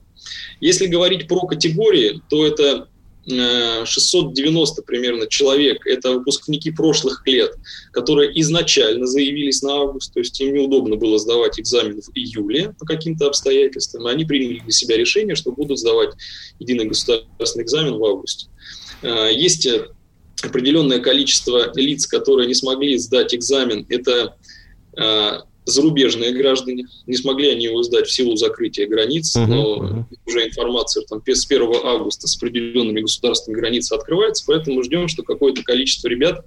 если 0.60 0.86
говорить 0.86 1.28
про 1.28 1.46
категории, 1.46 2.22
то 2.28 2.46
это 2.46 2.88
690 3.28 4.80
э, 4.80 4.84
примерно 4.84 5.26
человек, 5.26 5.86
это 5.86 6.12
выпускники 6.12 6.70
прошлых 6.70 7.26
лет, 7.26 7.56
которые 7.92 8.40
изначально 8.40 9.06
заявились 9.06 9.62
на 9.62 9.74
август, 9.74 10.14
то 10.14 10.20
есть 10.20 10.40
им 10.40 10.54
неудобно 10.54 10.96
было 10.96 11.18
сдавать 11.18 11.60
экзамен 11.60 12.00
в 12.00 12.08
июле 12.14 12.74
по 12.78 12.86
каким-то 12.86 13.26
обстоятельствам, 13.26 14.08
и 14.08 14.10
они 14.10 14.24
приняли 14.24 14.60
для 14.60 14.72
себя 14.72 14.96
решение, 14.96 15.34
что 15.34 15.52
будут 15.52 15.78
сдавать 15.78 16.14
единый 16.58 16.86
государственный 16.86 17.64
экзамен 17.64 17.94
в 17.94 18.04
августе. 18.04 18.46
Э, 19.02 19.30
есть 19.32 19.68
определенное 20.42 21.00
количество 21.00 21.72
лиц, 21.74 22.06
которые 22.06 22.46
не 22.46 22.54
смогли 22.54 22.96
сдать 22.96 23.34
экзамен, 23.34 23.84
это 23.88 24.36
э, 24.96 25.40
зарубежные 25.68 26.32
граждане. 26.32 26.86
Не 27.06 27.16
смогли 27.16 27.50
они 27.50 27.66
его 27.66 27.82
сдать 27.82 28.06
в 28.06 28.12
силу 28.12 28.36
закрытия 28.36 28.86
границ, 28.86 29.36
uh-huh, 29.36 29.46
но 29.46 29.76
uh-huh. 29.76 30.04
уже 30.26 30.46
информация 30.46 31.04
там, 31.04 31.22
с 31.26 31.46
1 31.46 31.68
августа 31.84 32.26
с 32.26 32.36
определенными 32.36 33.00
государственными 33.00 33.60
границами 33.60 33.98
открывается, 33.98 34.44
поэтому 34.46 34.82
ждем, 34.82 35.08
что 35.08 35.22
какое-то 35.22 35.62
количество 35.62 36.08
ребят 36.08 36.44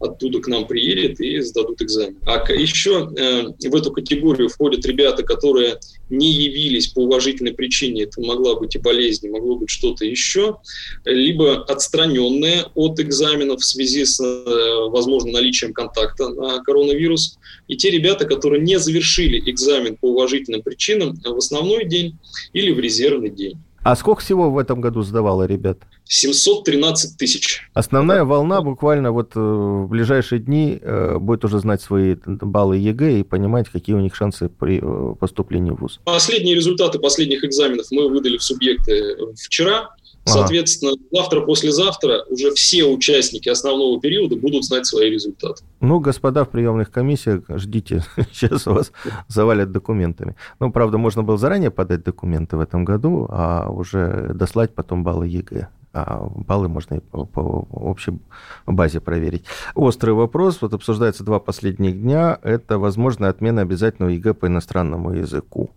оттуда 0.00 0.40
к 0.40 0.48
нам 0.48 0.66
приедет 0.66 1.20
и 1.20 1.40
сдадут 1.40 1.80
экзамен. 1.82 2.18
А 2.26 2.44
еще 2.52 3.10
э, 3.16 3.68
в 3.68 3.74
эту 3.74 3.92
категорию 3.92 4.48
входят 4.48 4.84
ребята, 4.86 5.22
которые 5.22 5.78
не 6.10 6.30
явились 6.30 6.88
по 6.88 7.00
уважительной 7.00 7.52
причине, 7.52 8.04
это 8.04 8.20
могла 8.20 8.56
быть 8.56 8.74
и 8.74 8.78
болезнь, 8.78 9.28
могло 9.28 9.56
быть 9.56 9.70
что-то 9.70 10.04
еще, 10.04 10.58
либо 11.04 11.64
отстраненные 11.64 12.66
от 12.74 13.00
экзаменов 13.00 13.60
в 13.60 13.64
связи 13.64 14.04
с, 14.04 14.20
э, 14.20 14.88
возможно, 14.90 15.32
наличием 15.32 15.72
контакта 15.72 16.28
на 16.28 16.62
коронавирус, 16.62 17.38
и 17.68 17.76
те 17.76 17.90
ребята, 17.90 18.26
которые 18.26 18.62
не 18.62 18.78
завершили 18.78 19.42
экзамен 19.50 19.96
по 19.96 20.10
уважительным 20.10 20.62
причинам 20.62 21.18
в 21.24 21.36
основной 21.36 21.84
день 21.86 22.18
или 22.52 22.70
в 22.70 22.78
резервный 22.78 23.30
день. 23.30 23.58
А 23.84 23.96
сколько 23.96 24.22
всего 24.22 24.50
в 24.50 24.56
этом 24.56 24.80
году 24.80 25.02
сдавало 25.02 25.42
ребят? 25.44 25.78
713 26.04 27.18
тысяч. 27.18 27.68
Основная 27.74 28.24
волна 28.24 28.62
буквально 28.62 29.12
вот 29.12 29.32
э, 29.36 29.38
в 29.38 29.88
ближайшие 29.88 30.40
дни 30.40 30.78
э, 30.80 31.18
будет 31.18 31.44
уже 31.44 31.58
знать 31.58 31.82
свои 31.82 32.16
баллы 32.24 32.78
ЕГЭ 32.78 33.20
и 33.20 33.22
понимать, 33.24 33.68
какие 33.68 33.94
у 33.94 34.00
них 34.00 34.14
шансы 34.14 34.48
при 34.48 34.80
э, 34.82 35.14
поступлении 35.16 35.70
в 35.70 35.76
ВУЗ. 35.76 36.00
Последние 36.04 36.54
результаты 36.54 36.98
последних 36.98 37.44
экзаменов 37.44 37.86
мы 37.90 38.08
выдали 38.08 38.38
в 38.38 38.42
субъекты 38.42 39.16
вчера. 39.36 39.94
Соответственно, 40.24 40.92
ага. 40.92 41.22
завтра-послезавтра 41.22 42.24
уже 42.30 42.52
все 42.54 42.84
участники 42.84 43.48
основного 43.48 44.00
периода 44.00 44.36
будут 44.36 44.64
знать 44.64 44.86
свои 44.86 45.10
результаты. 45.10 45.62
Ну, 45.80 46.00
господа 46.00 46.44
в 46.44 46.50
приемных 46.50 46.90
комиссиях, 46.90 47.42
ждите, 47.48 48.04
сейчас 48.32 48.66
вас 48.66 48.92
завалят 49.28 49.72
документами. 49.72 50.34
Ну, 50.60 50.72
правда, 50.72 50.98
можно 50.98 51.22
было 51.22 51.36
заранее 51.36 51.70
подать 51.70 52.04
документы 52.04 52.56
в 52.56 52.60
этом 52.60 52.84
году, 52.84 53.26
а 53.30 53.68
уже 53.68 54.30
дослать 54.34 54.74
потом 54.74 55.04
баллы 55.04 55.28
ЕГЭ. 55.28 55.68
А 55.92 56.26
баллы 56.34 56.68
можно 56.68 56.94
и 56.96 57.00
по, 57.00 57.24
по 57.24 57.40
общей 57.70 58.18
базе 58.66 59.00
проверить. 59.00 59.44
Острый 59.76 60.10
вопрос, 60.10 60.58
вот 60.60 60.74
обсуждается 60.74 61.22
два 61.22 61.38
последних 61.38 62.02
дня, 62.02 62.36
это 62.42 62.78
возможная 62.78 63.30
отмена 63.30 63.62
обязательного 63.62 64.10
ЕГЭ 64.10 64.34
по 64.34 64.46
иностранному 64.48 65.12
языку. 65.12 65.70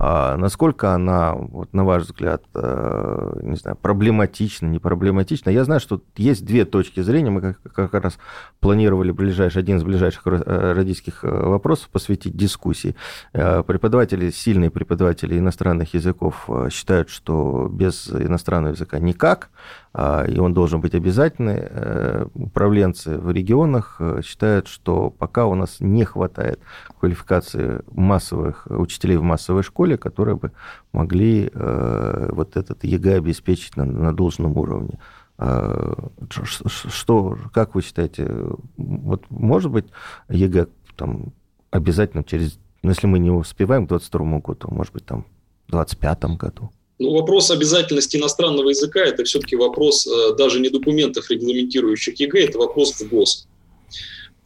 А 0.00 0.36
насколько 0.36 0.94
она, 0.94 1.32
вот, 1.34 1.74
на 1.74 1.84
ваш 1.84 2.04
взгляд, 2.04 2.44
э, 2.54 3.40
не 3.42 3.56
знаю, 3.56 3.76
проблематична, 3.76 4.66
не 4.66 4.78
проблематична? 4.78 5.50
Я 5.50 5.64
знаю, 5.64 5.80
что 5.80 6.00
есть 6.16 6.44
две 6.44 6.64
точки 6.64 7.00
зрения. 7.00 7.30
Мы 7.30 7.56
как, 7.74 7.92
раз 7.94 8.16
планировали 8.60 9.10
ближайший, 9.10 9.58
один 9.58 9.78
из 9.78 9.82
ближайших 9.82 10.22
э, 10.26 10.72
родительских 10.72 11.24
э, 11.24 11.28
вопросов 11.28 11.88
посвятить 11.88 12.36
дискуссии. 12.36 12.94
Преподаватели, 13.32 14.30
сильные 14.30 14.70
преподаватели 14.70 15.36
иностранных 15.36 15.94
языков 15.94 16.48
считают, 16.70 17.10
что 17.10 17.68
без 17.68 18.08
иностранного 18.08 18.74
языка 18.74 19.00
никак, 19.00 19.50
а, 19.92 20.24
и 20.24 20.38
он 20.38 20.54
должен 20.54 20.80
быть 20.80 20.94
обязательный. 20.94 22.28
Управленцы 22.34 23.18
в 23.18 23.30
регионах 23.32 24.00
считают, 24.22 24.68
что 24.68 25.10
пока 25.10 25.46
у 25.46 25.54
нас 25.54 25.80
не 25.80 26.04
хватает 26.04 26.60
квалификации 27.00 27.82
массовых 27.90 28.66
учителей 28.68 29.16
в 29.16 29.22
массовой 29.22 29.57
школе, 29.62 29.96
которые 29.96 30.36
бы 30.36 30.52
могли 30.92 31.50
э, 31.52 32.28
вот 32.32 32.56
этот 32.56 32.84
ЕГЭ 32.84 33.16
обеспечить 33.16 33.76
на, 33.76 33.84
на 33.84 34.14
должном 34.14 34.56
уровне. 34.56 34.98
А, 35.38 36.10
что, 36.28 37.38
как 37.52 37.74
вы 37.74 37.82
считаете, 37.82 38.28
вот 38.76 39.24
может 39.30 39.70
быть 39.70 39.86
ЕГЭ 40.28 40.66
там 40.96 41.32
обязательно 41.70 42.24
через, 42.24 42.58
ну, 42.82 42.90
если 42.90 43.06
мы 43.06 43.18
не 43.18 43.30
успеваем 43.30 43.86
к 43.86 43.90
2022 43.90 44.38
году, 44.40 44.68
может 44.74 44.92
быть 44.92 45.06
там 45.06 45.24
в 45.68 45.72
2025 45.72 46.24
году? 46.36 46.70
Ну, 46.98 47.12
вопрос 47.12 47.50
обязательности 47.52 48.16
иностранного 48.16 48.70
языка– 48.70 49.00
это 49.04 49.22
все-таки 49.24 49.54
вопрос 49.54 50.06
э, 50.06 50.36
даже 50.36 50.58
не 50.58 50.68
документов, 50.68 51.30
регламентирующих 51.30 52.18
ЕГЭ, 52.18 52.46
это 52.46 52.58
вопрос 52.58 52.92
ФГОС. 52.94 53.47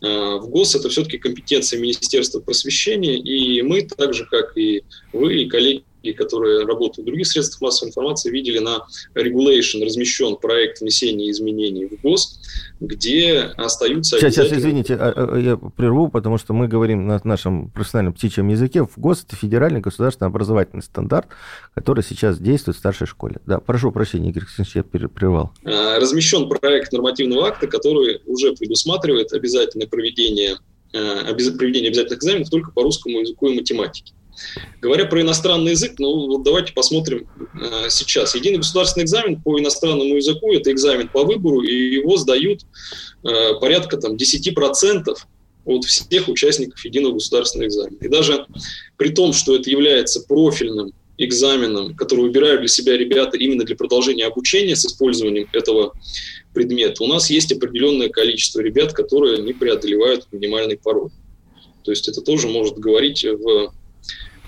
Э, 0.03 0.37
в 0.37 0.49
ГОС 0.49 0.75
это 0.75 0.89
все-таки 0.89 1.19
компетенция 1.19 1.79
Министерства 1.79 2.41
просвещения, 2.41 3.17
и 3.17 3.63
мы, 3.63 3.83
так 3.83 4.15
же, 4.15 4.27
как 4.27 4.57
и 4.57 4.83
вы, 5.13 5.43
и 5.43 5.49
коллеги 5.49 5.85
и 6.03 6.13
которые 6.13 6.65
работают 6.65 7.05
в 7.05 7.07
других 7.07 7.27
средствах 7.27 7.63
массовой 7.63 7.91
информации, 7.91 8.31
видели 8.31 8.59
на 8.59 8.87
Regulation 9.15 9.85
размещен 9.85 10.37
проект 10.37 10.81
внесения 10.81 11.31
изменений 11.31 11.87
в 11.87 12.01
ГОС, 12.03 12.41
где 12.81 13.53
остаются... 13.57 14.19
Сейчас, 14.19 14.35
сейчас, 14.35 14.53
извините, 14.53 14.95
а, 14.95 15.13
а, 15.17 15.39
я 15.39 15.57
прерву, 15.57 16.09
потому 16.09 16.39
что 16.39 16.53
мы 16.53 16.69
говорим 16.69 17.07
на 17.07 17.21
нашем 17.25 17.71
профессиональном 17.71 18.15
птичьем 18.15 18.49
языке. 18.49 18.85
В 18.85 18.99
ГОС 18.99 19.25
это 19.27 19.37
федеральный 19.37 19.81
государственный 19.81 20.29
образовательный 20.29 20.83
стандарт, 20.83 21.29
который 21.75 22.03
сейчас 22.03 22.39
действует 22.39 22.77
в 22.77 22.81
старшей 22.81 23.07
школе. 23.07 23.37
Да, 23.47 23.59
прошу 23.59 23.93
прощения, 23.93 24.31
Игорь 24.31 24.45
Алексеевич, 24.45 24.77
я 24.77 24.83
прервал. 24.83 25.53
А, 25.65 25.99
размещен 25.99 26.49
проект 26.49 26.93
нормативного 26.93 27.49
акта, 27.49 27.67
который 27.67 28.21
уже 28.27 28.53
предусматривает 28.55 29.33
обязательное 29.33 29.87
проведение 29.87 30.57
проведение 30.93 31.89
обязательных 31.89 32.19
экзаменов 32.19 32.51
только 32.51 32.71
по 32.71 32.83
русскому 32.83 33.21
языку 33.21 33.47
и 33.47 33.57
математике. 33.57 34.13
Говоря 34.81 35.07
про 35.07 35.21
иностранный 35.21 35.73
язык, 35.73 35.95
ну 35.99 36.27
вот 36.27 36.43
давайте 36.43 36.73
посмотрим 36.73 37.27
э, 37.39 37.89
сейчас. 37.89 38.35
Единый 38.35 38.59
государственный 38.59 39.05
экзамен 39.05 39.41
по 39.41 39.59
иностранному 39.59 40.17
языку– 40.17 40.53
это 40.55 40.73
экзамен 40.73 41.09
по 41.09 41.25
выбору, 41.25 41.63
и 41.63 41.95
его 41.95 42.17
сдают 42.17 42.63
э, 43.25 43.55
порядка 43.61 43.97
там, 43.97 44.15
10% 44.15 45.15
от 45.65 45.85
всех 45.85 46.29
участников 46.29 46.85
единого 46.85 47.15
государственного 47.15 47.69
экзамена. 47.69 47.97
И 48.01 48.09
даже 48.09 48.47
при 48.97 49.11
том, 49.11 49.33
что 49.33 49.55
это 49.55 49.71
является 49.71 50.21
профильным 50.21 50.93
экзаменом, 51.19 51.95
который 51.95 52.23
выбирают 52.23 52.61
для 52.61 52.69
себя 52.69 52.97
ребята 52.97 53.37
именно 53.37 53.65
для 53.65 53.77
продолжения 53.77 54.27
обучения 54.27 54.75
с 54.75 54.85
использованием 54.85 55.49
этого 55.53 55.93
предмета, 56.55 57.05
у 57.05 57.07
нас 57.07 57.31
есть 57.31 57.53
определенное 57.53 58.09
количество 58.09 58.61
ребят, 58.61 58.93
которые 58.93 59.43
не 59.43 59.53
преодолевают 59.53 60.27
минимальный 60.33 60.77
порог. 60.77 61.13
То 61.85 61.91
есть 61.91 62.09
это 62.09 62.23
тоже 62.23 62.49
может 62.49 62.79
говорить 62.79 63.25
в 63.25 63.73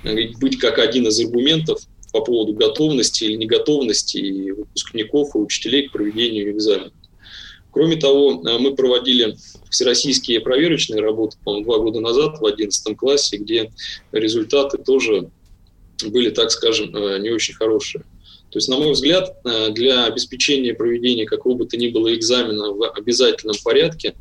быть 0.04 0.58
как 0.58 0.78
один 0.78 1.06
из 1.08 1.18
аргументов 1.20 1.80
по 2.12 2.20
поводу 2.20 2.52
готовности 2.52 3.24
или 3.24 3.34
неготовности 3.34 4.50
выпускников 4.50 5.34
и 5.34 5.38
учителей 5.38 5.88
к 5.88 5.92
проведению 5.92 6.52
экзамена. 6.52 6.92
Кроме 7.72 7.96
того, 7.96 8.40
э, 8.46 8.58
мы 8.58 8.76
проводили 8.76 9.36
всероссийские 9.68 10.40
проверочные 10.40 11.00
работы, 11.00 11.36
по-моему, 11.44 11.64
два 11.64 11.78
года 11.78 12.00
назад 12.00 12.38
в 12.38 12.46
11 12.46 12.96
классе, 12.96 13.36
где 13.36 13.72
результаты 14.12 14.78
тоже 14.78 15.30
были, 16.06 16.30
так 16.30 16.52
скажем, 16.52 16.94
э, 16.94 17.18
не 17.18 17.30
очень 17.30 17.54
хорошие. 17.54 18.04
То 18.50 18.58
есть, 18.58 18.68
на 18.68 18.76
мой 18.76 18.92
взгляд, 18.92 19.36
э, 19.44 19.70
для 19.70 20.04
обеспечения 20.04 20.72
проведения 20.72 21.26
какого 21.26 21.56
бы 21.56 21.66
то 21.66 21.76
ни 21.76 21.88
было 21.88 22.14
экзамена 22.14 22.72
в 22.72 22.92
обязательном 22.96 23.56
порядке 23.64 24.14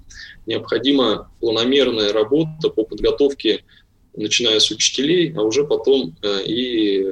необходима 0.48 1.32
планомерная 1.40 2.12
работа 2.12 2.70
по 2.70 2.84
подготовке 2.84 3.64
начиная 4.16 4.60
с 4.60 4.70
учителей, 4.72 5.34
а 5.36 5.42
уже 5.42 5.64
потом 5.64 6.16
э, 6.22 6.44
и 6.46 7.06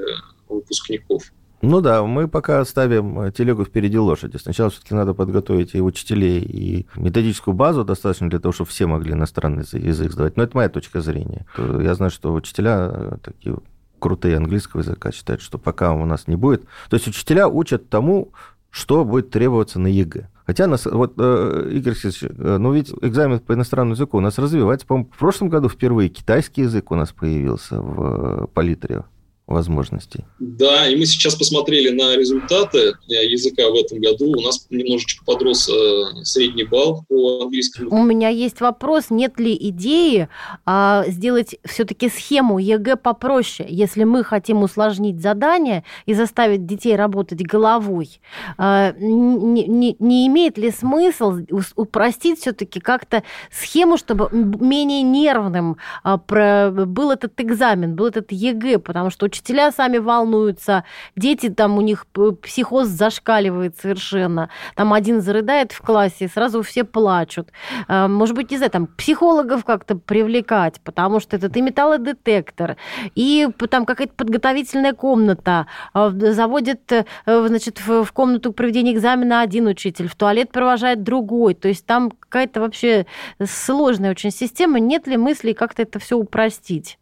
выпускников. 0.50 1.32
Ну 1.62 1.80
да, 1.80 2.04
мы 2.04 2.28
пока 2.28 2.66
ставим 2.66 3.20
э, 3.20 3.32
телегу 3.32 3.66
впереди 3.66 3.98
лошади. 3.98 4.38
Сначала 4.38 4.72
все-таки 4.72 4.96
надо 4.96 5.14
подготовить 5.14 5.76
и 5.76 5.82
учителей, 5.82 6.40
и 6.42 6.88
методическую 6.96 7.54
базу 7.54 7.84
достаточно 7.84 8.30
для 8.30 8.40
того, 8.40 8.52
чтобы 8.52 8.70
все 8.70 8.88
могли 8.88 9.14
иностранный 9.14 9.64
язык 9.74 10.12
сдавать. 10.12 10.38
Но 10.38 10.44
это 10.44 10.58
моя 10.58 10.70
точка 10.70 11.02
зрения. 11.02 11.46
Я 11.58 11.94
знаю, 11.94 12.10
что 12.10 12.34
учителя 12.34 12.90
э, 12.92 13.18
такие 13.24 13.58
крутые 14.00 14.38
английского 14.38 14.82
языка 14.82 15.12
считают, 15.12 15.42
что 15.42 15.60
пока 15.60 15.94
у 15.94 16.06
нас 16.06 16.28
не 16.28 16.36
будет... 16.36 16.64
То 16.90 16.96
есть 16.96 17.08
учителя 17.08 17.48
учат 17.48 17.90
тому, 17.90 18.32
что 18.72 19.06
будет 19.06 19.30
требоваться 19.30 19.80
на 19.80 19.88
ЕГЭ. 19.88 20.30
Хотя, 20.52 20.68
нас, 20.68 20.86
вот, 20.86 21.14
э, 21.18 21.70
Игорь 21.72 21.94
Алексеевич, 21.94 22.24
э, 22.24 22.58
ну 22.58 22.74
ведь 22.74 22.92
экзамен 23.02 23.40
по 23.40 23.54
иностранному 23.54 23.94
языку 23.94 24.18
у 24.18 24.20
нас 24.20 24.38
развивается. 24.38 24.86
По-моему, 24.86 25.10
в 25.10 25.18
прошлом 25.18 25.48
году 25.48 25.70
впервые 25.70 26.10
китайский 26.10 26.64
язык 26.64 26.92
у 26.92 26.96
нас 26.96 27.14
появился 27.14 27.80
в 27.82 28.44
э, 28.44 28.48
палитре 28.48 29.06
возможностей. 29.48 30.26
Да, 30.40 30.88
и 30.88 30.96
мы 30.96 31.06
сейчас 31.06 31.36
посмотрели 31.36 31.90
на 31.90 32.16
результаты 32.16 32.94
э, 33.10 33.26
языка 33.26 33.70
в 33.70 33.76
этом 33.76 34.00
году. 34.00 34.32
У 34.32 34.42
нас 34.42 34.66
немножечко 34.70 35.26
подрос 35.26 35.70
э, 35.70 36.24
средний 36.24 36.64
балл 36.64 37.06
по 37.08 37.42
английскому. 37.44 37.90
У 37.92 38.04
меня 38.04 38.30
есть 38.30 38.62
вопрос, 38.62 39.10
нет 39.10 39.40
ли 39.40 39.56
идеи 39.60 40.30
а, 40.66 41.04
сделать 41.08 41.56
все-таки 41.66 42.10
схему 42.10 42.60
ЕГЭ 42.60 42.96
попроще, 42.96 43.68
если 43.70 44.04
мы 44.04 44.24
хотим 44.24 44.64
усложнить 44.64 45.22
задание 45.22 45.84
и 46.06 46.14
заставить 46.14 46.66
детей 46.66 46.96
работать 46.96 47.42
головой. 47.42 48.22
А, 48.58 48.94
не, 48.98 49.66
не, 49.68 49.96
не 50.00 50.28
имеет 50.28 50.58
ли 50.58 50.72
смысл 50.72 51.40
упростить 51.76 52.40
все-таки 52.40 52.80
как-то 52.80 53.24
схему, 53.52 53.98
чтобы 53.98 54.30
менее 54.32 55.02
нервным 55.02 55.78
а, 56.04 56.18
про, 56.18 56.72
был 56.72 57.12
этот 57.12 57.40
экзамен, 57.42 57.96
был 57.96 58.08
этот 58.08 58.32
ЕГЭ, 58.32 58.80
потому 58.80 59.10
что 59.10 59.31
учителя 59.32 59.72
сами 59.72 59.98
волнуются, 59.98 60.84
дети 61.16 61.50
там 61.50 61.78
у 61.78 61.82
них 61.82 62.06
психоз 62.42 62.88
зашкаливает 62.88 63.78
совершенно. 63.80 64.50
Там 64.76 64.94
один 64.94 65.22
зарыдает 65.22 65.72
в 65.72 65.82
классе, 65.82 66.28
сразу 66.28 66.62
все 66.62 66.84
плачут. 66.84 67.50
А, 67.88 68.08
может 68.08 68.36
быть, 68.36 68.52
не 68.52 68.58
знаю, 68.58 68.72
там 68.72 68.88
психологов 68.88 69.64
как-то 69.64 69.96
привлекать, 69.96 70.82
потому 70.84 71.20
что 71.20 71.38
этот 71.38 71.56
и 71.56 71.62
металлодетектор, 71.62 72.76
и 73.16 73.48
там 73.70 73.86
какая-то 73.86 74.14
подготовительная 74.14 74.94
комната. 74.94 75.68
А, 75.94 76.10
заводит, 76.10 76.92
э, 76.92 77.06
значит, 77.26 77.80
в 77.80 78.12
комнату 78.12 78.52
проведения 78.52 78.94
экзамена 78.94 79.42
один 79.42 79.68
учитель, 79.68 80.10
в 80.10 80.16
туалет 80.16 80.52
провожает 80.52 81.04
другой. 81.04 81.54
То 81.54 81.70
есть 81.70 81.86
там 81.86 82.12
какая-то 82.12 82.60
вообще 82.60 83.06
сложная 83.44 84.12
очень 84.12 84.32
система. 84.32 84.80
Нет 84.80 85.08
ли 85.08 85.16
мысли 85.16 85.54
как-то 85.54 85.84
это 85.84 86.00
все 86.00 86.18
упростить? 86.18 86.98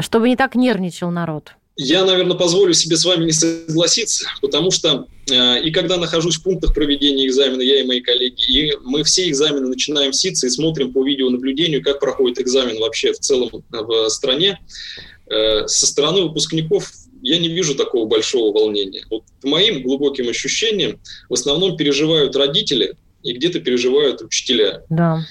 Чтобы 0.00 0.28
не 0.28 0.36
так 0.36 0.54
нервничал 0.54 1.10
народ? 1.10 1.52
Я, 1.78 2.06
наверное, 2.06 2.36
позволю 2.36 2.72
себе 2.72 2.96
с 2.96 3.04
вами 3.04 3.26
не 3.26 3.32
согласиться, 3.32 4.26
потому 4.40 4.70
что 4.70 5.08
э, 5.30 5.62
и 5.62 5.70
когда 5.70 5.98
нахожусь 5.98 6.36
в 6.36 6.42
пунктах 6.42 6.74
проведения 6.74 7.26
экзамена, 7.26 7.60
я 7.60 7.80
и 7.82 7.86
мои 7.86 8.00
коллеги, 8.00 8.50
и 8.50 8.72
мы 8.82 9.04
все 9.04 9.28
экзамены 9.28 9.68
начинаем 9.68 10.14
ситься 10.14 10.46
и 10.46 10.50
смотрим 10.50 10.94
по 10.94 11.04
видеонаблюдению, 11.04 11.82
как 11.82 12.00
проходит 12.00 12.40
экзамен 12.40 12.78
вообще 12.80 13.12
в 13.12 13.18
целом 13.18 13.50
в 13.70 14.08
стране, 14.08 14.58
э, 15.26 15.66
со 15.66 15.86
стороны 15.86 16.22
выпускников 16.22 16.90
я 17.20 17.38
не 17.38 17.48
вижу 17.48 17.74
такого 17.74 18.06
большого 18.06 18.56
волнения. 18.56 19.04
Вот 19.10 19.24
по 19.42 19.48
моим 19.48 19.82
глубоким 19.82 20.28
ощущениям 20.30 20.98
в 21.28 21.34
основном 21.34 21.76
переживают 21.76 22.36
родители, 22.36 22.96
и 23.22 23.32
где-то 23.32 23.60
переживают 23.60 24.22
учителя. 24.22 24.84
Да. 24.88 25.24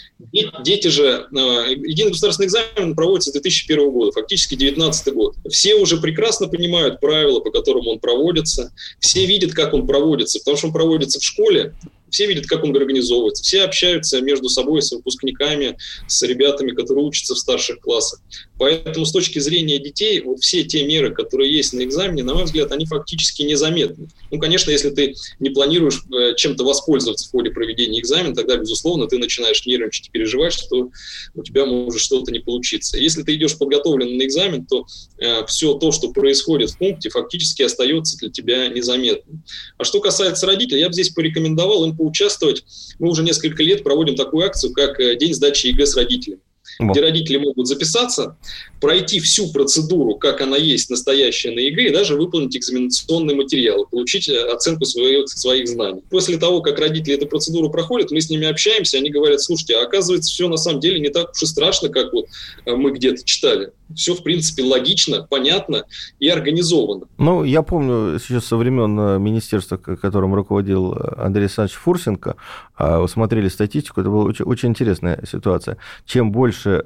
Дети 0.64 0.88
же, 0.88 1.28
э, 1.32 1.74
единый 1.74 2.12
государственный 2.12 2.48
экзамен 2.48 2.96
проводится 2.96 3.30
с 3.30 3.34
2001 3.34 3.90
года, 3.92 4.12
фактически 4.12 4.56
2019 4.56 5.14
год. 5.14 5.36
Все 5.50 5.76
уже 5.76 5.98
прекрасно 5.98 6.48
понимают 6.48 7.00
правила, 7.00 7.40
по 7.40 7.52
которым 7.52 7.88
он 7.88 8.00
проводится, 8.00 8.74
все 9.00 9.26
видят, 9.26 9.54
как 9.54 9.74
он 9.74 9.88
проводится, 9.88 10.40
потому 10.40 10.58
что 10.58 10.68
он 10.68 10.74
проводится 10.74 11.20
в 11.20 11.24
школе, 11.24 11.74
все 12.16 12.28
видят, 12.28 12.46
как 12.46 12.64
он 12.64 12.74
организовывается, 12.76 13.44
все 13.44 13.64
общаются 13.64 14.22
между 14.22 14.48
собой 14.48 14.82
с 14.82 14.92
выпускниками, 14.92 15.78
с 16.08 16.22
ребятами, 16.24 16.72
которые 16.72 17.04
учатся 17.04 17.36
в 17.36 17.38
старших 17.38 17.82
классах. 17.82 18.22
Поэтому 18.58 19.06
с 19.06 19.12
точки 19.12 19.40
зрения 19.40 19.80
детей, 19.80 20.22
вот 20.22 20.40
все 20.40 20.64
те 20.64 20.86
меры, 20.86 21.14
которые 21.14 21.54
есть 21.54 21.74
на 21.74 21.84
экзамене, 21.84 22.24
на 22.24 22.34
мой 22.34 22.46
взгляд, 22.46 22.72
они 22.72 22.86
фактически 22.86 23.42
незаметны. 23.42 24.08
Ну, 24.32 24.40
конечно, 24.40 24.72
если 24.72 24.92
ты 24.92 25.14
не 25.40 25.50
планируешь 25.50 26.04
э, 26.10 26.36
чем-то 26.38 26.64
воспользоваться 26.64 27.28
в 27.28 27.32
ходе 27.32 27.52
проведения 27.52 28.00
экзамена, 28.00 28.34
тогда, 28.34 28.56
безусловно, 28.56 29.08
ты 29.08 29.18
начинаешь 29.18 29.66
нервничать 29.66 30.08
и 30.08 30.12
переживать, 30.12 30.54
что 30.54 30.92
у 31.34 31.44
тебя 31.44 31.66
может 31.66 32.00
что-то 32.00 32.32
не 32.32 32.40
получиться. 32.40 32.98
Если 32.98 33.24
ты 33.24 33.36
идешь 33.36 33.58
подготовлен 33.58 34.18
на 34.18 34.24
экзамен, 34.24 34.66
то 34.66 34.86
э, 35.18 35.46
все 35.48 35.74
то, 35.74 35.92
что 35.92 36.14
происходит 36.14 36.70
в 36.70 36.78
пункте, 36.78 37.10
фактически 37.10 37.64
остается 37.64 38.18
для 38.20 38.30
тебя 38.30 38.70
незаметным. 38.70 39.44
А 39.78 39.84
что 39.84 40.00
касается 40.00 40.46
родителей, 40.46 40.80
я 40.80 40.88
бы 40.88 40.94
здесь 40.94 41.10
порекомендовал 41.10 41.84
им 41.84 41.98
поучаствовать. 42.06 42.64
Мы 43.00 43.10
уже 43.10 43.24
несколько 43.24 43.64
лет 43.64 43.84
проводим 43.84 44.16
такую 44.16 44.46
акцию, 44.46 44.74
как 44.74 45.00
э, 45.00 45.16
День 45.16 45.34
сдачи 45.34 45.68
ЕГЭ 45.68 45.86
с 45.86 45.96
родителями 45.96 46.40
где 46.80 47.02
родители 47.02 47.38
могут 47.38 47.68
записаться, 47.68 48.38
пройти 48.82 49.20
всю 49.20 49.52
процедуру, 49.52 50.16
как 50.16 50.42
она 50.42 50.58
есть 50.58 50.90
настоящая 50.90 51.52
на 51.52 51.60
ЕГЭ, 51.60 51.88
и 51.88 51.94
даже 51.94 52.16
выполнить 52.16 52.56
экзаменационный 52.58 53.36
материал, 53.36 53.86
получить 53.86 54.28
э, 54.28 54.38
оценку 54.52 54.86
своих, 54.86 55.30
своих 55.30 55.68
знаний. 55.68 56.02
После 56.10 56.38
того, 56.38 56.62
как 56.62 56.80
родители 56.80 57.16
эту 57.16 57.28
процедуру 57.28 57.70
проходят, 57.70 58.12
мы 58.12 58.20
с 58.20 58.30
ними 58.30 58.48
общаемся, 58.48 58.98
они 58.98 59.10
говорят, 59.10 59.42
слушайте, 59.42 59.78
а 59.78 59.84
оказывается, 59.84 60.32
все 60.32 60.48
на 60.48 60.58
самом 60.58 60.82
деле 60.82 61.00
не 61.00 61.10
так 61.10 61.32
уж 61.32 61.44
и 61.44 61.46
страшно, 61.46 61.90
как 61.90 62.12
вот 62.12 62.26
э, 62.66 62.76
мы 62.76 62.92
где-то 62.92 63.24
читали. 63.24 63.72
Все, 63.94 64.16
в 64.16 64.24
принципе, 64.24 64.64
логично, 64.64 65.26
понятно 65.30 65.84
и 66.20 66.28
организовано. 66.30 67.06
Ну, 67.18 67.44
я 67.44 67.62
помню 67.62 68.20
сейчас 68.20 68.46
со 68.46 68.58
времен 68.58 69.00
э, 69.00 69.20
министерства, 69.20 69.78
которым 69.78 70.34
руководил 70.34 70.96
Андрей 71.18 71.44
Александрович 71.44 71.78
Фурсенко, 71.78 72.36
а, 72.78 73.06
смотрели 73.08 73.48
статистику, 73.48 74.02
это 74.02 74.10
была 74.10 74.24
очень, 74.24 74.46
очень 74.46 74.70
интересная 74.70 75.24
ситуация. 75.30 75.78
Чем 76.06 76.32
больше 76.32 76.86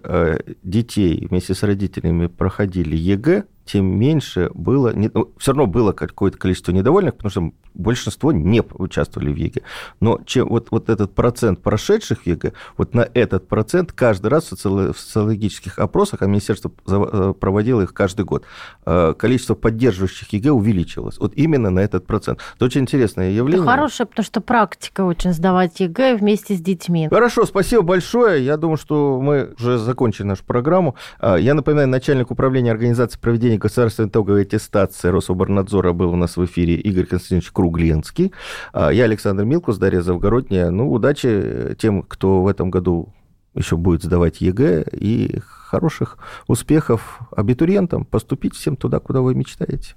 детей 0.64 1.28
вместе 1.30 1.54
с 1.54 1.64
родителями 1.64 2.28
проходили 2.28 2.96
ЕГЭ, 2.96 3.46
тем 3.72 3.86
меньше 3.86 4.50
было... 4.56 4.92
Ну, 4.96 5.32
все 5.38 5.52
равно 5.52 5.68
было 5.68 5.92
какое-то 5.92 6.40
количество 6.40 6.72
недовольных, 6.72 7.16
потому 7.16 7.30
что 7.30 7.52
большинство 7.76 8.32
не 8.32 8.62
участвовали 8.62 9.32
в 9.32 9.36
ЕГЭ. 9.36 9.62
Но 10.00 10.20
чем, 10.26 10.50
вот, 10.50 10.70
вот 10.72 10.90
этот 10.90 11.14
процент 11.14 11.62
прошедших 11.62 12.26
ЕГЭ, 12.26 12.54
вот 12.78 12.96
на 12.96 13.08
этот 13.14 13.48
процент 13.48 13.92
каждый 13.92 14.28
раз 14.28 14.46
в, 14.46 14.48
соци... 14.50 14.94
в 14.94 15.00
социологических 15.00 15.78
опросах, 15.78 16.24
а 16.24 16.26
министерство 16.26 16.72
э, 16.88 17.34
проводило 17.40 17.82
их 17.82 17.94
каждый 17.94 18.26
год, 18.26 18.44
э, 18.86 19.14
количество 19.18 19.54
поддерживающих 19.54 20.34
ЕГЭ 20.34 20.50
увеличилось. 20.50 21.20
Вот 21.20 21.34
именно 21.36 21.70
на 21.70 21.80
этот 21.80 22.08
процент. 22.08 22.40
Это 22.56 22.66
очень 22.66 22.82
интересное 22.82 23.30
явление. 23.30 23.64
Это 23.64 23.72
хорошее, 23.72 24.08
потому 24.08 24.26
что 24.26 24.42
практика 24.42 25.02
очень 25.02 25.34
сдавать 25.34 25.80
ЕГЭ 25.80 26.16
вместе 26.16 26.56
с 26.56 26.60
детьми. 26.60 27.08
Хорошо, 27.08 27.46
спасибо 27.46 27.84
большое. 27.84 28.44
Я 28.44 28.58
думаю, 28.58 28.78
что 28.78 29.22
мы 29.22 29.54
уже 29.60 29.78
закончили 29.78 30.26
нашу 30.26 30.44
программу. 30.44 30.96
Э, 31.20 31.38
я 31.40 31.54
напоминаю, 31.54 31.88
начальник 31.88 32.32
управления 32.32 32.72
организации 32.72 33.20
проведения 33.20 33.59
государственной 33.60 34.10
итоговой 34.10 34.42
аттестации 34.44 35.10
Рособрнадзора 35.10 35.94
был 35.94 36.12
у 36.12 36.16
нас 36.16 36.38
в 36.38 36.46
эфире 36.46 36.76
Игорь 36.76 37.06
Константинович 37.06 37.52
Кругленский. 37.52 38.32
А, 38.74 38.90
я 38.90 39.04
Александр 39.04 39.44
Милкус, 39.46 39.78
Дарья 39.78 40.02
Завгородняя. 40.02 40.72
Ну, 40.72 40.92
удачи 40.92 41.76
тем, 41.78 42.02
кто 42.04 42.42
в 42.42 42.48
этом 42.48 42.72
году 42.72 43.14
еще 43.54 43.78
будет 43.78 44.04
сдавать 44.04 44.42
ЕГЭ, 44.42 44.86
и 44.94 45.40
хороших 45.40 46.18
успехов 46.48 47.20
абитуриентам. 47.36 48.06
Поступить 48.06 48.56
всем 48.56 48.76
туда, 48.76 49.00
куда 49.00 49.22
вы 49.22 49.36
мечтаете. 49.36 49.96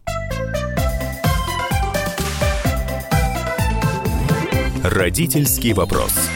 Родительский 4.82 5.72
вопрос. 5.72 6.28